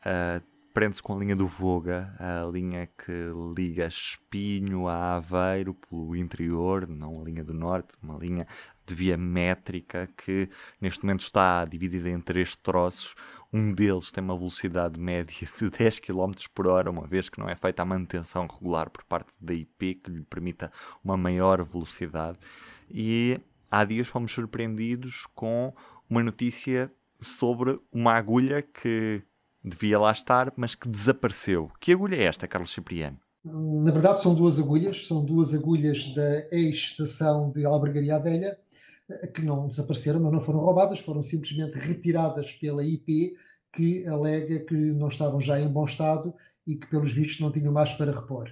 uh, 0.05 0.43
prende-se 0.73 1.03
com 1.03 1.15
a 1.15 1.19
linha 1.19 1.37
do 1.37 1.47
Voga, 1.47 2.15
a 2.19 2.49
linha 2.51 2.87
que 2.87 3.13
liga 3.55 3.87
Espinho 3.87 4.89
a 4.89 5.17
Aveiro 5.17 5.75
pelo 5.75 6.17
interior, 6.17 6.89
não 6.89 7.21
a 7.21 7.25
linha 7.25 7.45
do 7.45 7.53
Norte, 7.53 7.95
uma 8.03 8.17
linha 8.17 8.47
de 8.87 8.95
via 8.95 9.17
métrica 9.17 10.09
que 10.17 10.49
neste 10.81 11.05
momento 11.05 11.21
está 11.21 11.65
dividida 11.65 12.09
em 12.09 12.21
três 12.21 12.57
troços. 12.57 13.15
Um 13.53 13.73
deles 13.73 14.11
tem 14.11 14.25
uma 14.25 14.37
velocidade 14.37 14.99
média 14.99 15.47
de 15.47 15.71
10 15.71 15.99
km 15.99 16.33
por 16.55 16.67
hora, 16.67 16.91
uma 16.91 17.07
vez 17.07 17.29
que 17.29 17.39
não 17.39 17.49
é 17.49 17.55
feita 17.55 17.83
a 17.83 17.85
manutenção 17.85 18.47
regular 18.47 18.89
por 18.89 19.05
parte 19.05 19.31
da 19.39 19.53
IP 19.53 19.97
que 19.97 20.11
lhe 20.11 20.23
permita 20.23 20.73
uma 21.05 21.17
maior 21.17 21.63
velocidade. 21.63 22.39
E 22.91 23.39
há 23.71 23.85
dias 23.85 24.09
fomos 24.09 24.33
surpreendidos 24.33 25.27
com 25.35 25.75
uma 26.09 26.23
notícia 26.23 26.91
sobre 27.21 27.79
uma 27.93 28.15
agulha 28.15 28.63
que 28.63 29.23
devia 29.65 29.99
lá 29.99 30.13
estar, 30.13 30.53
mas 30.57 30.75
que 30.75 30.89
desapareceu. 30.89 31.71
Que 31.81 31.93
agulha 31.93 32.17
é 32.17 32.25
esta, 32.25 32.49
Carlos 32.49 32.73
Cipriano? 32.73 33.19
Na 33.45 33.91
verdade, 33.91 34.23
são 34.23 34.35
duas 34.35 34.59
agulhas, 34.59 35.07
são 35.07 35.25
duas 35.25 35.53
agulhas 35.53 36.15
da 36.15 36.49
ex-estação 36.53 37.51
de 37.51 37.65
Albergaria 37.65 38.19
Velha, 38.19 38.57
eh, 39.11 39.27
que 39.27 39.43
não 39.43 39.67
desapareceram, 39.67 40.21
mas 40.21 40.33
não 40.33 40.41
foram 40.41 40.61
roubadas, 40.61 41.01
foram 41.01 41.23
simplesmente 41.23 41.77
retiradas 41.77 42.53
pela 42.53 42.85
IP, 42.85 43.37
que 43.73 44.07
alega 44.07 44.61
que 44.61 44.75
não 44.75 45.09
estavam 45.09 45.41
já 45.41 45.59
em 45.59 45.69
bom 45.69 45.85
estado 45.85 46.33
e 46.67 46.77
que, 46.77 46.87
pelos 46.87 47.13
vistos, 47.13 47.41
não 47.41 47.51
tinham 47.51 47.73
mais 47.73 47.93
para 47.95 48.13
repor. 48.13 48.49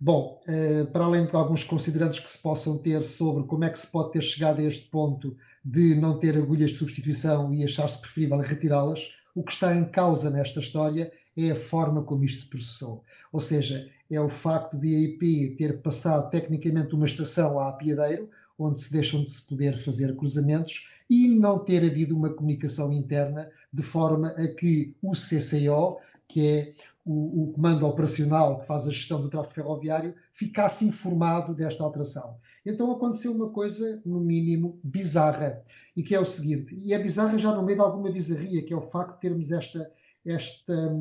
Bom, 0.00 0.40
eh, 0.46 0.84
para 0.92 1.04
além 1.04 1.26
de 1.26 1.34
alguns 1.34 1.64
considerantes 1.64 2.20
que 2.20 2.30
se 2.30 2.40
possam 2.40 2.78
ter 2.78 3.02
sobre 3.02 3.44
como 3.44 3.64
é 3.64 3.70
que 3.70 3.78
se 3.78 3.90
pode 3.90 4.12
ter 4.12 4.20
chegado 4.20 4.60
a 4.60 4.64
este 4.64 4.88
ponto 4.88 5.36
de 5.64 5.94
não 5.94 6.18
ter 6.18 6.36
agulhas 6.36 6.70
de 6.72 6.76
substituição 6.76 7.52
e 7.54 7.64
achar-se 7.64 8.00
preferível 8.00 8.38
retirá-las, 8.38 9.14
o 9.34 9.42
que 9.42 9.52
está 9.52 9.74
em 9.74 9.84
causa 9.84 10.30
nesta 10.30 10.60
história 10.60 11.12
é 11.36 11.50
a 11.50 11.56
forma 11.56 12.02
como 12.02 12.24
isto 12.24 12.42
se 12.42 12.48
processou. 12.48 13.04
Ou 13.32 13.40
seja, 13.40 13.88
é 14.10 14.20
o 14.20 14.28
facto 14.28 14.78
de 14.78 14.94
a 14.94 14.98
IP 14.98 15.56
ter 15.56 15.80
passado 15.80 16.30
tecnicamente 16.30 16.94
uma 16.94 17.06
estação 17.06 17.58
a 17.58 17.68
Apiadeiro, 17.68 18.28
onde 18.58 18.80
se 18.80 18.92
deixam 18.92 19.22
de 19.24 19.30
se 19.30 19.46
poder 19.46 19.78
fazer 19.78 20.14
cruzamentos, 20.14 20.88
e 21.08 21.28
não 21.28 21.58
ter 21.58 21.84
havido 21.84 22.16
uma 22.16 22.30
comunicação 22.30 22.92
interna 22.92 23.50
de 23.72 23.82
forma 23.82 24.28
a 24.28 24.46
que 24.48 24.94
o 25.02 25.12
CCO, 25.12 25.98
que 26.28 26.46
é 26.46 26.74
o, 27.04 27.42
o, 27.42 27.52
comando 27.52 27.86
operacional 27.86 28.60
que 28.60 28.66
faz 28.66 28.86
a 28.86 28.90
gestão 28.90 29.20
do 29.20 29.28
tráfego 29.28 29.54
ferroviário, 29.54 30.14
ficasse 30.32 30.84
informado 30.84 31.54
desta 31.54 31.82
alteração. 31.82 32.36
Então 32.64 32.90
aconteceu 32.92 33.32
uma 33.32 33.50
coisa, 33.50 34.00
no 34.06 34.20
mínimo, 34.20 34.78
bizarra, 34.84 35.62
e 35.96 36.02
que 36.02 36.14
é 36.14 36.20
o 36.20 36.24
seguinte, 36.24 36.74
e 36.74 36.94
é 36.94 37.02
bizarra 37.02 37.38
já 37.38 37.54
no 37.54 37.62
meio 37.62 37.78
de 37.78 37.84
alguma 37.84 38.10
bizarria, 38.10 38.64
que 38.64 38.72
é 38.72 38.76
o 38.76 38.82
facto 38.90 39.14
de 39.14 39.20
termos 39.20 39.50
esta, 39.50 39.90
esta, 40.24 40.92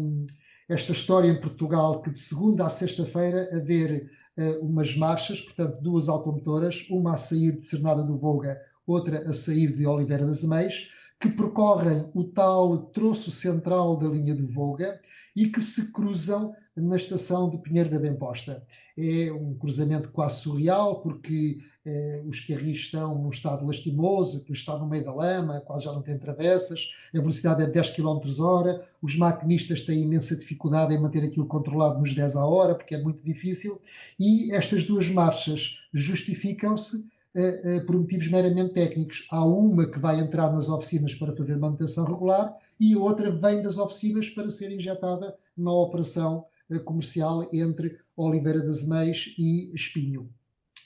esta 0.67 0.91
história 0.91 1.30
em 1.30 1.39
Portugal, 1.39 2.02
que 2.02 2.10
de 2.10 2.19
segunda 2.19 2.65
a 2.65 2.69
sexta-feira 2.69 3.56
haver 3.56 4.10
uh, 4.38 4.65
umas 4.65 4.95
marchas, 4.97 5.41
portanto 5.41 5.82
duas 5.82 6.10
automotoras, 6.10 6.88
uma 6.89 7.13
a 7.13 7.17
sair 7.17 7.58
de 7.58 7.65
Cernada 7.65 8.04
do 8.04 8.17
Volga, 8.17 8.60
outra 8.86 9.30
a 9.30 9.34
sair 9.34 9.76
de 9.76 9.86
Oliveira 9.86 10.26
das 10.26 10.43
Meias, 10.43 10.89
que 11.19 11.30
percorrem 11.30 12.10
o 12.15 12.24
tal 12.24 12.88
troço 12.88 13.30
central 13.30 13.95
da 13.95 14.08
linha 14.08 14.34
do 14.34 14.47
Volga 14.47 15.00
e 15.36 15.47
que 15.47 15.62
se 15.62 15.91
cruzam 15.91 16.54
na 16.76 16.96
estação 16.96 17.50
de 17.50 17.58
Pinheiro 17.58 17.90
da 17.90 18.00
Bemposta. 18.00 18.64
É 18.98 19.32
um 19.32 19.54
cruzamento 19.56 20.10
quase 20.12 20.42
surreal, 20.42 21.02
porque 21.02 21.58
eh, 21.86 22.22
os 22.26 22.40
carris 22.42 22.80
estão 22.80 23.16
num 23.16 23.30
estado 23.30 23.66
lastimoso, 23.66 24.44
que 24.46 24.54
está 24.54 24.78
no 24.78 24.88
meio 24.88 25.04
da 25.04 25.14
lama, 25.14 25.62
quase 25.62 25.86
já 25.86 25.92
não 25.92 26.02
tem 26.02 26.18
travessas, 26.18 26.92
a 27.14 27.20
velocidade 27.20 27.64
é 27.64 27.68
10 27.68 27.96
km 27.96 28.20
hora, 28.40 28.86
os 29.02 29.18
maquinistas 29.18 29.84
têm 29.84 30.04
imensa 30.04 30.36
dificuldade 30.36 30.94
em 30.94 31.02
manter 31.02 31.24
aquilo 31.24 31.48
controlado 31.48 32.00
nos 32.00 32.14
10 32.14 32.36
a 32.36 32.46
hora, 32.46 32.76
porque 32.76 32.96
é 32.96 33.02
muito 33.02 33.24
difícil, 33.24 33.82
e 34.20 34.52
estas 34.54 34.86
duas 34.86 35.10
marchas 35.10 35.80
justificam-se 35.94 37.10
eh, 37.34 37.62
eh, 37.64 37.80
por 37.82 37.96
motivos 37.96 38.30
meramente 38.30 38.74
técnicos. 38.74 39.26
Há 39.32 39.46
uma 39.46 39.86
que 39.86 39.98
vai 39.98 40.20
entrar 40.20 40.52
nas 40.52 40.68
oficinas 40.68 41.16
para 41.16 41.34
fazer 41.34 41.56
manutenção 41.56 42.06
regular 42.06 42.54
e 42.78 42.94
outra 42.96 43.32
vem 43.32 43.64
das 43.64 43.78
oficinas 43.78 44.30
para 44.30 44.50
ser 44.50 44.72
injetada 44.72 45.36
na 45.56 45.72
operação 45.72 46.46
comercial 46.80 47.48
entre 47.54 47.98
Oliveira 48.16 48.62
das 48.62 48.88
Meias 48.88 49.34
e 49.38 49.72
Espinho. 49.74 50.30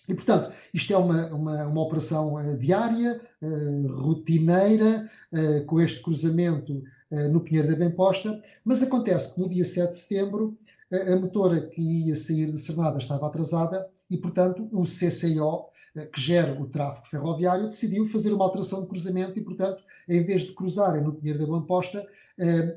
E, 0.08 0.14
portanto, 0.14 0.54
isto 0.74 0.94
é 0.94 0.98
uma, 0.98 1.28
uma, 1.34 1.66
uma 1.66 1.82
operação 1.82 2.36
uh, 2.36 2.58
diária, 2.58 3.20
uh, 3.42 3.88
rotineira, 4.02 5.10
uh, 5.32 5.66
com 5.66 5.82
este 5.82 6.02
cruzamento 6.02 6.84
no 7.32 7.40
Pinheiro 7.40 7.70
da 7.70 7.76
Bemposta, 7.76 8.42
mas 8.64 8.82
acontece 8.82 9.36
que 9.36 9.40
no 9.40 9.48
dia 9.48 9.64
7 9.64 9.92
de 9.92 9.98
setembro 9.98 10.58
a 10.92 11.16
motora 11.16 11.62
que 11.62 11.80
ia 11.80 12.16
sair 12.16 12.52
de 12.52 12.58
Cernada 12.58 12.98
estava 12.98 13.28
atrasada 13.28 13.88
e, 14.10 14.18
portanto, 14.18 14.68
o 14.72 14.84
CCO, 14.84 15.70
que 16.12 16.20
gera 16.20 16.60
o 16.60 16.68
tráfego 16.68 17.08
ferroviário, 17.08 17.68
decidiu 17.68 18.08
fazer 18.08 18.34
uma 18.34 18.44
alteração 18.44 18.82
de 18.82 18.88
cruzamento 18.88 19.38
e, 19.38 19.44
portanto, 19.44 19.82
em 20.10 20.24
vez 20.24 20.42
de 20.42 20.54
cruzarem 20.54 21.04
no 21.04 21.14
Pinheiro 21.14 21.40
da 21.40 21.46
Bemposta, 21.46 22.06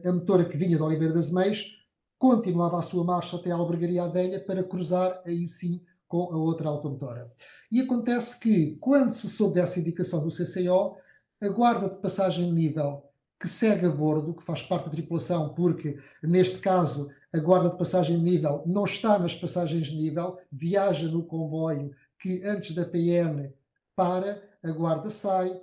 a 0.05 0.13
motora 0.13 0.45
que 0.45 0.59
vinha 0.59 0.77
de 0.77 0.83
Oliveira 0.83 1.15
das 1.15 1.33
Meias 1.33 1.78
continuava 2.19 2.79
a 2.79 2.83
sua 2.83 3.05
marcha 3.05 3.37
até 3.37 3.51
a 3.51 3.55
Albergaria 3.55 4.07
Velha 4.09 4.41
para 4.41 4.65
cruzar 4.65 5.23
aí 5.25 5.47
sim 5.47 5.81
com 6.07 6.33
a 6.33 6.37
outra 6.37 6.69
automotora. 6.69 7.31
E 7.71 7.81
acontece 7.81 8.41
que, 8.41 8.77
quando 8.81 9.11
se 9.11 9.29
soube 9.29 9.55
dessa 9.55 9.79
indicação 9.79 10.25
do 10.25 10.35
CCO, 10.35 10.97
a 11.41 11.49
guarda 11.49 11.89
de 11.89 12.01
passagem 12.01 12.47
de 12.47 12.53
nível 12.53 13.05
que 13.39 13.47
segue 13.47 13.87
a 13.87 13.91
bordo, 13.91 14.35
que 14.35 14.43
faz 14.43 14.63
parte 14.63 14.87
da 14.87 14.91
tripulação, 14.91 15.55
porque 15.55 15.97
neste 16.23 16.59
caso 16.59 17.09
a 17.33 17.39
guarda 17.39 17.71
de 17.71 17.79
passagem 17.79 18.17
de 18.17 18.23
nível 18.23 18.63
não 18.67 18.85
está 18.85 19.19
nas 19.19 19.35
passagens 19.35 19.89
de 19.89 19.97
nível, 19.97 20.39
viaja 20.51 21.07
no 21.09 21.23
comboio 21.23 21.93
que 22.19 22.43
antes 22.43 22.75
da 22.75 22.85
PN 22.85 23.53
para, 23.95 24.43
a 24.63 24.71
guarda 24.73 25.09
sai, 25.11 25.61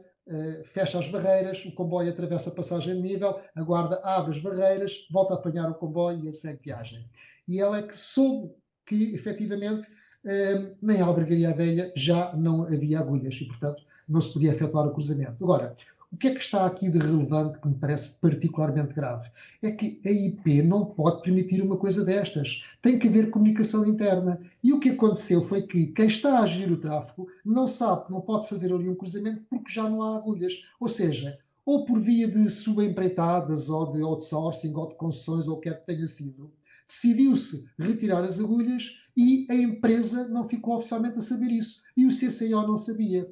fecha 0.65 0.99
as 0.99 1.07
barreiras, 1.07 1.63
o 1.65 1.71
comboio 1.71 2.09
atravessa 2.09 2.49
a 2.49 2.53
passagem 2.53 2.95
de 2.95 3.01
nível, 3.01 3.39
a 3.55 3.61
guarda 3.61 4.01
abre 4.03 4.31
as 4.31 4.39
barreiras, 4.39 5.07
volta 5.11 5.35
a 5.35 5.37
apanhar 5.37 5.69
o 5.69 5.75
comboio 5.75 6.23
e 6.23 6.27
ele 6.27 6.33
segue 6.33 6.59
viagem. 6.63 7.05
E 7.47 7.59
ela 7.59 7.77
é 7.77 7.83
que 7.83 7.95
soube 7.95 8.51
que, 8.85 9.13
efetivamente, 9.13 9.87
eh, 10.25 10.73
nem 10.81 11.01
a 11.01 11.05
albergaria 11.05 11.53
velha 11.53 11.91
já 11.95 12.33
não 12.35 12.63
havia 12.63 12.99
agulhas 12.99 13.35
e, 13.35 13.45
portanto, 13.45 13.83
não 14.07 14.19
se 14.19 14.33
podia 14.33 14.51
efetuar 14.51 14.87
o 14.87 14.93
cruzamento. 14.93 15.43
Agora, 15.43 15.75
o 16.15 16.17
que 16.17 16.29
é 16.29 16.33
que 16.33 16.39
está 16.39 16.65
aqui 16.65 16.89
de 16.89 16.97
relevante 16.97 17.59
que 17.59 17.67
me 17.67 17.75
parece 17.75 18.15
particularmente 18.21 18.93
grave? 18.93 19.29
É 19.61 19.69
que 19.69 19.99
a 20.05 20.09
IP 20.09 20.63
não 20.63 20.85
pode 20.85 21.21
permitir 21.21 21.61
uma 21.61 21.75
coisa 21.75 22.05
destas. 22.05 22.63
Tem 22.81 22.97
que 22.97 23.09
haver 23.09 23.29
comunicação 23.29 23.85
interna. 23.85 24.39
E 24.63 24.71
o 24.71 24.79
que 24.79 24.91
aconteceu 24.91 25.45
foi 25.45 25.63
que 25.63 25.87
quem 25.87 26.07
está 26.07 26.39
a 26.39 26.43
agir 26.43 26.71
o 26.71 26.79
tráfego 26.79 27.27
não 27.43 27.67
sabe 27.67 28.09
não 28.09 28.21
pode 28.21 28.47
fazer 28.47 28.73
ali 28.73 28.87
um 28.87 28.95
cruzamento 28.95 29.43
porque 29.49 29.69
já 29.69 29.89
não 29.89 30.01
há 30.01 30.15
agulhas. 30.15 30.53
Ou 30.79 30.87
seja, 30.87 31.37
ou 31.65 31.85
por 31.85 31.99
via 31.99 32.29
de 32.29 32.49
subempreitadas, 32.49 33.67
ou 33.67 33.91
de 33.91 34.01
outsourcing, 34.01 34.73
ou 34.73 34.87
de 34.87 34.95
concessões, 34.95 35.49
ou 35.49 35.57
o 35.57 35.59
que 35.59 35.69
quer 35.69 35.81
que 35.81 35.85
tenha 35.85 36.07
sido, 36.07 36.49
decidiu-se 36.87 37.69
retirar 37.77 38.23
as 38.23 38.39
agulhas 38.39 39.01
e 39.17 39.45
a 39.49 39.55
empresa 39.55 40.29
não 40.29 40.47
ficou 40.47 40.77
oficialmente 40.77 41.17
a 41.17 41.21
saber 41.21 41.51
isso. 41.51 41.81
E 41.97 42.05
o 42.05 42.09
CCO 42.09 42.65
não 42.65 42.77
sabia. 42.77 43.29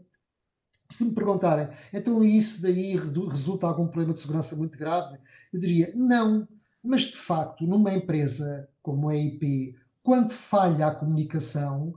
Se 0.93 1.06
me 1.06 1.15
perguntarem, 1.15 1.69
então 1.91 2.23
isso 2.23 2.62
daí 2.62 2.95
resulta 2.95 3.65
algum 3.65 3.88
problema 3.88 4.13
de 4.13 4.19
segurança 4.19 4.56
muito 4.56 4.77
grave? 4.77 5.17
Eu 5.51 5.60
diria, 5.60 5.91
não. 5.95 6.47
Mas 6.84 7.03
de 7.03 7.17
facto, 7.17 7.65
numa 7.65 7.93
empresa 7.93 8.69
como 8.82 9.10
a 9.10 9.15
IP, 9.15 9.75
quando 10.03 10.32
falha 10.32 10.88
a 10.88 10.95
comunicação, 10.95 11.95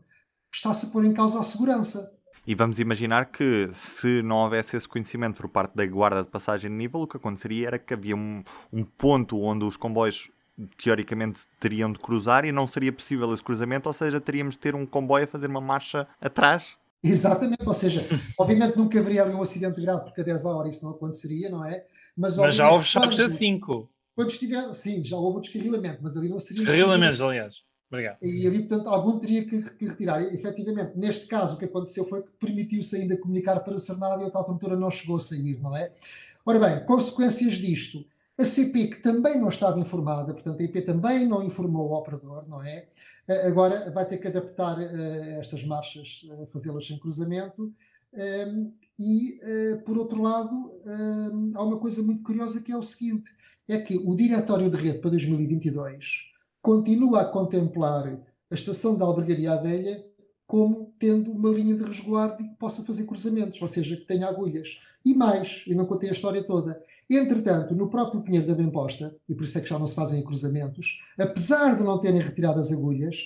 está-se 0.50 0.86
a 0.86 0.88
pôr 0.88 1.04
em 1.04 1.12
causa 1.12 1.38
a 1.38 1.42
segurança. 1.42 2.10
E 2.46 2.54
vamos 2.54 2.78
imaginar 2.78 3.26
que 3.26 3.68
se 3.72 4.22
não 4.22 4.36
houvesse 4.36 4.76
esse 4.76 4.88
conhecimento 4.88 5.42
por 5.42 5.48
parte 5.50 5.74
da 5.74 5.84
guarda 5.84 6.22
de 6.22 6.28
passagem 6.28 6.70
de 6.70 6.76
nível, 6.76 7.00
o 7.00 7.06
que 7.06 7.16
aconteceria 7.16 7.66
era 7.66 7.78
que 7.78 7.92
havia 7.92 8.16
um, 8.16 8.42
um 8.72 8.84
ponto 8.84 9.38
onde 9.40 9.64
os 9.64 9.76
comboios 9.76 10.30
teoricamente 10.78 11.42
teriam 11.60 11.92
de 11.92 11.98
cruzar 11.98 12.44
e 12.44 12.52
não 12.52 12.66
seria 12.66 12.92
possível 12.92 13.34
esse 13.34 13.42
cruzamento, 13.42 13.88
ou 13.88 13.92
seja, 13.92 14.20
teríamos 14.20 14.54
de 14.54 14.60
ter 14.60 14.74
um 14.74 14.86
comboio 14.86 15.24
a 15.24 15.26
fazer 15.28 15.48
uma 15.48 15.60
marcha 15.60 16.08
atrás. 16.20 16.78
Exatamente, 17.02 17.66
ou 17.66 17.74
seja, 17.74 18.02
obviamente 18.38 18.76
nunca 18.76 18.98
haveria 18.98 19.22
ali 19.22 19.34
um 19.34 19.42
acidente 19.42 19.80
grave 19.80 20.04
porque 20.04 20.20
a 20.20 20.24
10 20.24 20.46
a 20.46 20.56
hora 20.56 20.68
isso 20.68 20.84
não 20.84 20.92
aconteceria, 20.92 21.50
não 21.50 21.64
é? 21.64 21.84
Mas, 22.16 22.36
mas 22.36 22.54
já 22.54 22.70
houve 22.70 22.84
chaves 22.84 23.20
a 23.20 23.28
5. 23.28 23.90
Quando 24.14 24.30
estiver, 24.30 24.72
sim, 24.72 25.04
já 25.04 25.16
houve 25.16 25.38
o 25.38 25.40
descarrilamento, 25.40 25.98
mas 26.02 26.16
ali 26.16 26.28
não 26.28 26.38
seria. 26.38 26.64
Descarrilamentos, 26.64 27.20
aliás. 27.20 27.56
Obrigado. 27.88 28.18
E 28.22 28.46
ali, 28.46 28.60
portanto, 28.60 28.88
algum 28.88 29.18
teria 29.18 29.44
que, 29.44 29.62
que, 29.62 29.86
retirar. 29.86 30.22
E, 30.22 30.34
efetivamente, 30.34 30.96
neste 30.96 31.26
caso, 31.26 31.54
o 31.54 31.58
que 31.58 31.66
aconteceu 31.66 32.04
foi 32.06 32.22
que 32.22 32.30
permitiu-se 32.40 32.96
ainda 32.96 33.16
comunicar 33.16 33.60
para 33.60 33.76
a 33.76 33.78
Cernada 33.78 34.22
e 34.22 34.26
a 34.26 34.30
tal 34.30 34.44
promotora 34.44 34.76
não 34.76 34.90
chegou 34.90 35.16
a 35.16 35.20
sair, 35.20 35.60
não 35.60 35.76
é? 35.76 35.92
Ora 36.44 36.58
bem, 36.58 36.84
consequências 36.84 37.58
disto. 37.58 38.04
A 38.38 38.44
CP, 38.44 38.88
que 38.88 39.02
também 39.02 39.40
não 39.40 39.48
estava 39.48 39.80
informada, 39.80 40.34
portanto, 40.34 40.60
a 40.60 40.64
IP 40.64 40.82
também 40.82 41.26
não 41.26 41.42
informou 41.42 41.88
o 41.88 41.94
operador, 41.94 42.46
não 42.46 42.62
é? 42.62 42.86
Agora 43.46 43.90
vai 43.90 44.06
ter 44.06 44.18
que 44.18 44.28
adaptar 44.28 44.78
uh, 44.78 45.40
estas 45.40 45.64
marchas, 45.64 46.22
uh, 46.24 46.46
fazê-las 46.46 46.86
sem 46.86 46.98
cruzamento. 46.98 47.72
Um, 48.12 48.72
e, 48.98 49.40
uh, 49.42 49.82
por 49.84 49.96
outro 49.96 50.20
lado, 50.20 50.54
um, 50.84 51.52
há 51.54 51.62
uma 51.62 51.78
coisa 51.78 52.02
muito 52.02 52.22
curiosa 52.22 52.60
que 52.60 52.72
é 52.72 52.76
o 52.76 52.82
seguinte: 52.82 53.30
é 53.66 53.78
que 53.78 53.96
o 53.96 54.14
Diretório 54.14 54.70
de 54.70 54.76
Rede 54.76 54.98
para 54.98 55.10
2022 55.10 56.30
continua 56.60 57.22
a 57.22 57.24
contemplar 57.24 58.18
a 58.50 58.54
estação 58.54 58.98
da 58.98 59.04
Albergaria 59.04 59.56
Velha 59.56 60.04
como 60.46 60.94
tendo 60.98 61.32
uma 61.32 61.50
linha 61.50 61.74
de 61.74 61.82
resguardo 61.82 62.36
que 62.36 62.54
possa 62.56 62.84
fazer 62.84 63.04
cruzamentos, 63.04 63.60
ou 63.60 63.66
seja, 63.66 63.96
que 63.96 64.04
tenha 64.04 64.28
agulhas. 64.28 64.80
E 65.04 65.12
mais, 65.12 65.64
e 65.66 65.74
não 65.74 65.86
contei 65.86 66.08
a 66.08 66.12
história 66.12 66.42
toda. 66.42 66.80
Entretanto, 67.08 67.74
no 67.74 67.88
próprio 67.88 68.22
Pinheiro 68.22 68.46
da 68.46 68.54
Bemposta, 68.54 69.16
e 69.28 69.34
por 69.34 69.44
isso 69.44 69.58
é 69.58 69.60
que 69.60 69.68
já 69.68 69.78
não 69.78 69.86
se 69.86 69.94
fazem 69.94 70.24
cruzamentos, 70.24 71.02
apesar 71.18 71.76
de 71.76 71.84
não 71.84 72.00
terem 72.00 72.20
retirado 72.20 72.58
as 72.58 72.72
agulhas, 72.72 73.16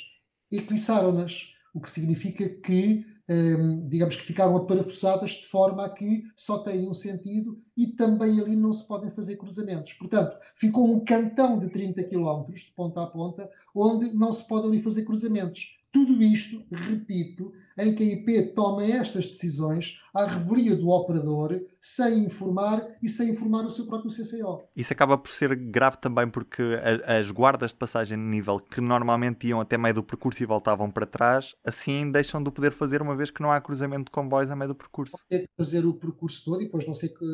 eclissaram-nas, 0.53 1.53
o 1.73 1.81
que 1.81 1.89
significa 1.89 2.49
que 2.49 3.07
um, 3.31 3.89
digamos 3.89 4.17
que 4.17 4.23
ficaram 4.23 4.57
aparafusadas 4.57 5.31
de 5.31 5.47
forma 5.47 5.87
a 5.87 5.91
que 5.91 6.25
só 6.35 6.59
têm 6.59 6.89
um 6.89 6.93
sentido 6.93 7.63
e 7.77 7.87
também 7.87 8.41
ali 8.41 8.57
não 8.57 8.73
se 8.73 8.87
podem 8.89 9.09
fazer 9.11 9.37
cruzamentos. 9.37 9.93
Portanto, 9.93 10.37
ficou 10.57 10.93
um 10.93 11.05
cantão 11.05 11.57
de 11.57 11.69
30 11.69 12.03
km 12.05 12.45
de 12.53 12.73
ponta 12.75 13.03
a 13.05 13.07
ponta 13.07 13.49
onde 13.73 14.13
não 14.13 14.33
se 14.33 14.47
pode 14.49 14.67
ali 14.67 14.83
fazer 14.83 15.05
cruzamentos. 15.05 15.79
Tudo 15.93 16.21
isto, 16.23 16.65
repito, 16.73 17.53
em 17.79 17.95
que 17.95 18.03
a 18.03 18.07
IP 18.07 18.53
toma 18.55 18.85
estas 18.85 19.27
decisões 19.27 20.01
à 20.15 20.25
revelia 20.25 20.77
do 20.77 20.89
operador, 20.89 21.61
sem 21.81 22.25
informar 22.25 22.87
e 23.03 23.09
sem 23.09 23.31
informar 23.31 23.65
o 23.65 23.71
seu 23.71 23.87
próprio 23.87 24.11
CCO. 24.11 24.63
Isso 24.77 24.93
acaba 24.93 25.17
por 25.17 25.31
ser 25.31 25.55
grave 25.55 25.99
também 25.99 26.29
porque 26.29 26.63
as 27.07 27.31
guardas 27.31 27.71
de 27.71 27.77
passagem 27.77 28.19
de 28.19 28.25
nível 28.25 28.59
que 28.59 28.81
normalmente 28.81 29.47
iam 29.49 29.61
até 29.61 29.79
meio 29.79 29.95
do 29.95 30.03
percurso 30.03 30.43
e 30.43 30.47
voltavam 30.47 30.91
para 30.91 31.07
trás, 31.07 31.55
assim 31.65 32.11
deixam 32.11 32.43
de 32.43 32.51
poder 32.51 32.73
fazer 32.73 33.03
uma 33.03 33.17
vez 33.17 33.31
que 33.31 33.43
não 33.43 33.51
há 33.51 33.61
cruzamento 33.61 34.05
de 34.05 34.11
comboios 34.11 34.51
a 34.51 34.57
meio 34.57 34.69
do 34.69 34.75
percurso. 34.75 35.17
Tem 35.29 35.41
que 35.41 35.49
fazer 35.57 35.85
o 35.87 35.95
percurso 35.95 36.45
todo 36.45 36.61
e 36.63 36.65
depois 36.65 36.87
não 36.87 36.95
sei 36.95 37.09
que... 37.09 37.25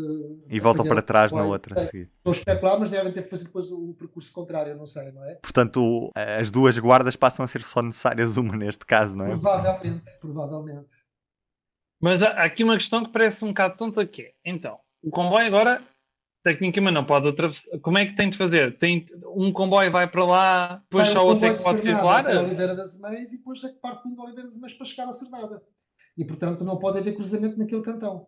E 0.49 0.61
voltam 0.61 0.87
para 0.87 1.03
trás 1.03 1.33
na 1.33 1.45
outra. 1.45 1.81
Estou 1.83 2.09
a 2.27 2.31
especular, 2.33 2.79
mas 2.79 2.91
devem 2.91 3.13
ter 3.13 3.23
que 3.23 3.31
fazer 3.31 3.45
depois 3.45 3.71
o 3.71 3.95
percurso 3.95 4.33
contrário, 4.33 4.77
não 4.77 4.87
sei, 4.87 5.13
não 5.13 5.25
é? 5.25 5.35
Portanto, 5.37 6.11
as 6.15 6.51
duas 6.51 6.79
guardas 6.79 7.17
passam 7.17 7.45
a 7.45 7.49
ser 7.49 7.63
só 7.63 7.83
necessárias 7.83 8.37
uma 8.37 8.57
neste 8.57 8.85
caso, 8.85 9.17
não 9.17 9.25
é? 9.25 9.31
Provavelmente, 9.31 10.19
provavelmente. 10.21 11.06
Mas 12.01 12.23
há 12.23 12.31
aqui 12.45 12.63
uma 12.63 12.75
questão 12.75 13.05
que 13.05 13.11
parece 13.11 13.45
um 13.45 13.49
bocado 13.49 13.77
tonta 13.77 14.07
que 14.07 14.23
é, 14.23 14.33
então, 14.45 14.79
o 15.03 15.11
comboio 15.11 15.47
agora, 15.47 15.83
tecnicamente 16.43 16.95
não 16.95 17.05
pode 17.05 17.29
atravessar, 17.29 17.79
como 17.81 17.99
é 17.99 18.07
que 18.07 18.15
tem 18.15 18.29
de 18.29 18.37
fazer? 18.37 18.77
Tem, 18.79 19.05
um 19.35 19.53
comboio 19.53 19.91
vai 19.91 20.09
para 20.09 20.25
lá, 20.25 20.77
depois 20.77 21.09
só 21.09 21.27
outro 21.27 21.47
é 21.47 21.55
que 21.55 21.63
pode 21.63 21.81
circular? 21.81 22.27
A 22.27 22.41
Oliveira 22.41 22.75
das 22.75 23.01
Meias 23.01 23.33
e 23.33 23.39
depois 23.39 23.65
é 23.65 23.69
que 23.69 23.81
parte 23.81 24.09
de 24.09 24.21
Oliveira 24.21 24.49
das 24.49 24.59
Meias 24.59 24.75
para 24.75 24.87
chegar 24.87 25.09
a 25.09 25.13
Cernada. 25.13 25.63
E, 26.17 26.25
portanto, 26.25 26.65
não 26.65 26.79
pode 26.79 26.99
haver 26.99 27.15
cruzamento 27.15 27.59
naquele 27.59 27.83
cantão. 27.83 28.27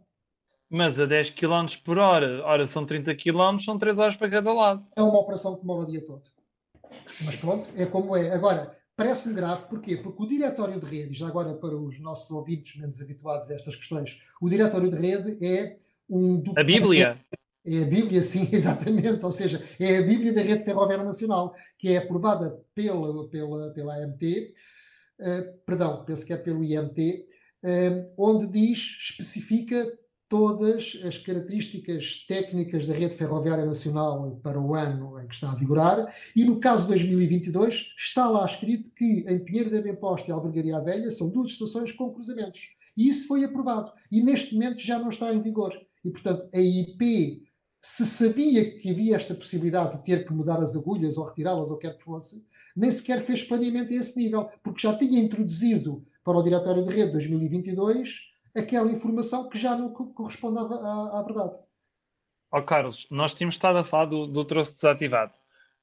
Mas 0.71 0.99
a 0.99 1.07
10 1.07 1.31
km 1.31 1.67
por 1.85 1.99
hora, 1.99 2.45
ora 2.45 2.67
são 2.67 2.85
30 2.85 3.15
km, 3.15 3.59
são 3.61 3.79
3 3.79 3.99
horas 3.99 4.17
para 4.17 4.31
cada 4.31 4.53
lado. 4.53 4.83
É 4.97 5.03
uma 5.03 5.21
operação 5.21 5.55
que 5.55 5.61
demora 5.63 5.83
o 5.83 5.87
dia 5.87 6.05
todo. 6.05 6.23
Mas 7.25 7.37
pronto, 7.37 7.69
é 7.77 7.87
como 7.87 8.17
é. 8.17 8.33
Agora, 8.33 8.78
Parece-me 8.99 9.37
grave, 9.37 9.67
porquê? 9.69 9.97
Porque 9.97 10.21
o 10.21 10.27
diretório 10.27 10.81
de 10.81 10.85
rede, 10.85 11.17
já 11.17 11.29
agora 11.29 11.55
para 11.55 11.77
os 11.77 12.01
nossos 12.01 12.29
ouvintes 12.33 12.81
menos 12.81 13.01
habituados 13.01 13.49
a 13.49 13.55
estas 13.55 13.77
questões, 13.77 14.21
o 14.43 14.49
diretório 14.51 14.91
de 14.91 14.97
rede 14.97 15.39
é 15.41 15.77
um... 16.11 16.43
A 16.57 16.65
Bíblia? 16.65 17.17
É 17.65 17.83
a 17.83 17.85
Bíblia, 17.85 18.21
sim, 18.23 18.49
exatamente. 18.51 19.25
Ou 19.25 19.31
seja, 19.31 19.65
é 19.79 19.99
a 19.99 20.03
Bíblia 20.03 20.35
da 20.35 20.43
Rede 20.43 20.65
Ferroviária 20.65 21.05
Nacional, 21.05 21.55
que 21.79 21.91
é 21.93 21.99
aprovada 21.99 22.61
pela, 22.75 23.29
pela, 23.29 23.71
pela 23.71 23.95
AMT, 23.99 24.25
uh, 24.25 24.55
eh, 25.21 25.55
perdão, 25.65 26.05
penso 26.05 26.27
que 26.27 26.33
é 26.33 26.37
pelo 26.37 26.65
IMT, 26.65 26.99
uh, 26.99 27.69
eh, 27.69 28.13
onde 28.19 28.49
diz, 28.49 28.81
especifica 29.11 29.97
todas 30.29 31.01
as 31.05 31.19
características 31.19 32.25
técnicas 32.29 32.87
da 32.87 32.95
rede 32.95 33.15
ferroviária 33.15 33.65
nacional 33.65 34.39
para 34.43 34.61
o 34.61 34.75
ano 34.75 35.19
em 35.21 35.27
que 35.27 35.35
está 35.35 35.51
a 35.51 35.55
vigorar. 35.55 36.15
E 36.37 36.45
no 36.45 36.61
caso 36.61 36.83
de 36.83 36.89
2022 36.89 37.95
está 37.97 38.29
lá 38.29 38.45
escrito 38.45 38.93
que 38.95 39.25
em 39.27 39.39
Pinheiro 39.39 39.71
da 39.71 39.81
Bemposta 39.81 40.31
e 40.31 40.33
Albergaria 40.33 40.81
Velha 40.81 41.11
são 41.11 41.31
duas 41.31 41.53
estações 41.53 41.93
com 41.93 42.13
cruzamentos. 42.13 42.77
E 42.97 43.09
isso 43.09 43.27
foi 43.27 43.45
aprovado. 43.45 43.91
E 44.13 44.23
neste 44.23 44.55
momento 44.55 44.81
já 44.81 44.99
não 44.99 45.09
está 45.09 45.33
em 45.33 45.41
vigor. 45.41 45.73
E 46.05 46.11
portanto 46.11 46.49
a 46.53 46.61
IP 46.61 47.43
se 47.81 48.07
sabia 48.07 48.79
que 48.79 48.91
havia 48.91 49.17
esta 49.17 49.35
possibilidade 49.35 49.97
de 49.97 50.05
ter 50.05 50.27
que 50.27 50.33
mudar 50.33 50.59
as 50.59 50.77
agulhas 50.77 51.17
ou 51.17 51.25
retirá-las 51.25 51.71
ou 51.71 51.79
quer 51.79 51.97
que 51.97 52.05
fosse 52.05 52.47
nem 52.77 52.93
sequer 52.93 53.25
fez 53.25 53.43
planeamento 53.43 53.93
a 53.93 53.97
esse 53.97 54.17
nível 54.19 54.49
porque 54.63 54.83
já 54.83 54.97
tinha 54.97 55.21
introduzido 55.21 56.05
para 56.23 56.39
o 56.39 56.43
Diretório 56.43 56.85
de 56.85 56.95
Rede 56.95 57.13
2022 57.13 58.29
aquela 58.59 58.91
informação 58.91 59.49
que 59.49 59.59
já 59.59 59.77
não 59.77 59.93
corresponde 59.93 60.59
à, 60.59 60.63
à, 61.19 61.23
verdade. 61.23 61.57
Ó 62.51 62.59
oh, 62.59 62.63
Carlos, 62.63 63.07
nós 63.11 63.35
tínhamos 63.35 63.55
estado 63.55 63.79
a 63.79 63.85
falar 63.85 64.07
do, 64.07 64.27
do 64.27 64.45
troço 64.45 64.73
desativado, 64.73 65.33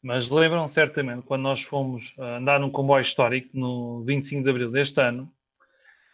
mas 0.01 0.29
lembram 0.29 0.67
certamente 0.67 1.23
quando 1.23 1.43
nós 1.43 1.61
fomos 1.61 2.13
uh, 2.17 2.23
andar 2.23 2.59
num 2.59 2.71
comboio 2.71 3.01
histórico 3.01 3.49
no 3.53 4.03
25 4.03 4.43
de 4.43 4.49
abril 4.49 4.71
deste 4.71 4.99
ano, 5.01 5.31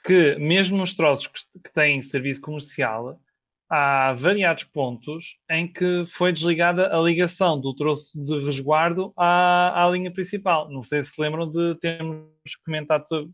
que 0.06 0.36
mesmo 0.36 0.78
nos 0.78 0.93
troços 0.93 1.28
que, 1.28 1.60
que 1.60 1.74
têm 1.74 2.02
serviço 2.02 2.41
comercial, 2.41 3.19
há 3.71 4.12
variados 4.12 4.65
pontos 4.65 5.38
em 5.50 5.65
que 5.65 6.04
foi 6.06 6.34
desligada 6.34 6.93
a 6.93 7.02
ligação 7.02 7.58
do 7.58 7.74
troço 7.74 8.21
de 8.21 8.43
resguardo 8.43 9.13
à, 9.15 9.86
à 9.86 9.89
linha 9.89 10.12
principal. 10.12 10.69
Não 10.69 10.84
sei 10.84 11.02
se 11.02 11.19
lembram 11.21 11.50
de 11.50 11.76
termos 11.76 12.28
comentado 12.65 13.08
sobre, 13.08 13.32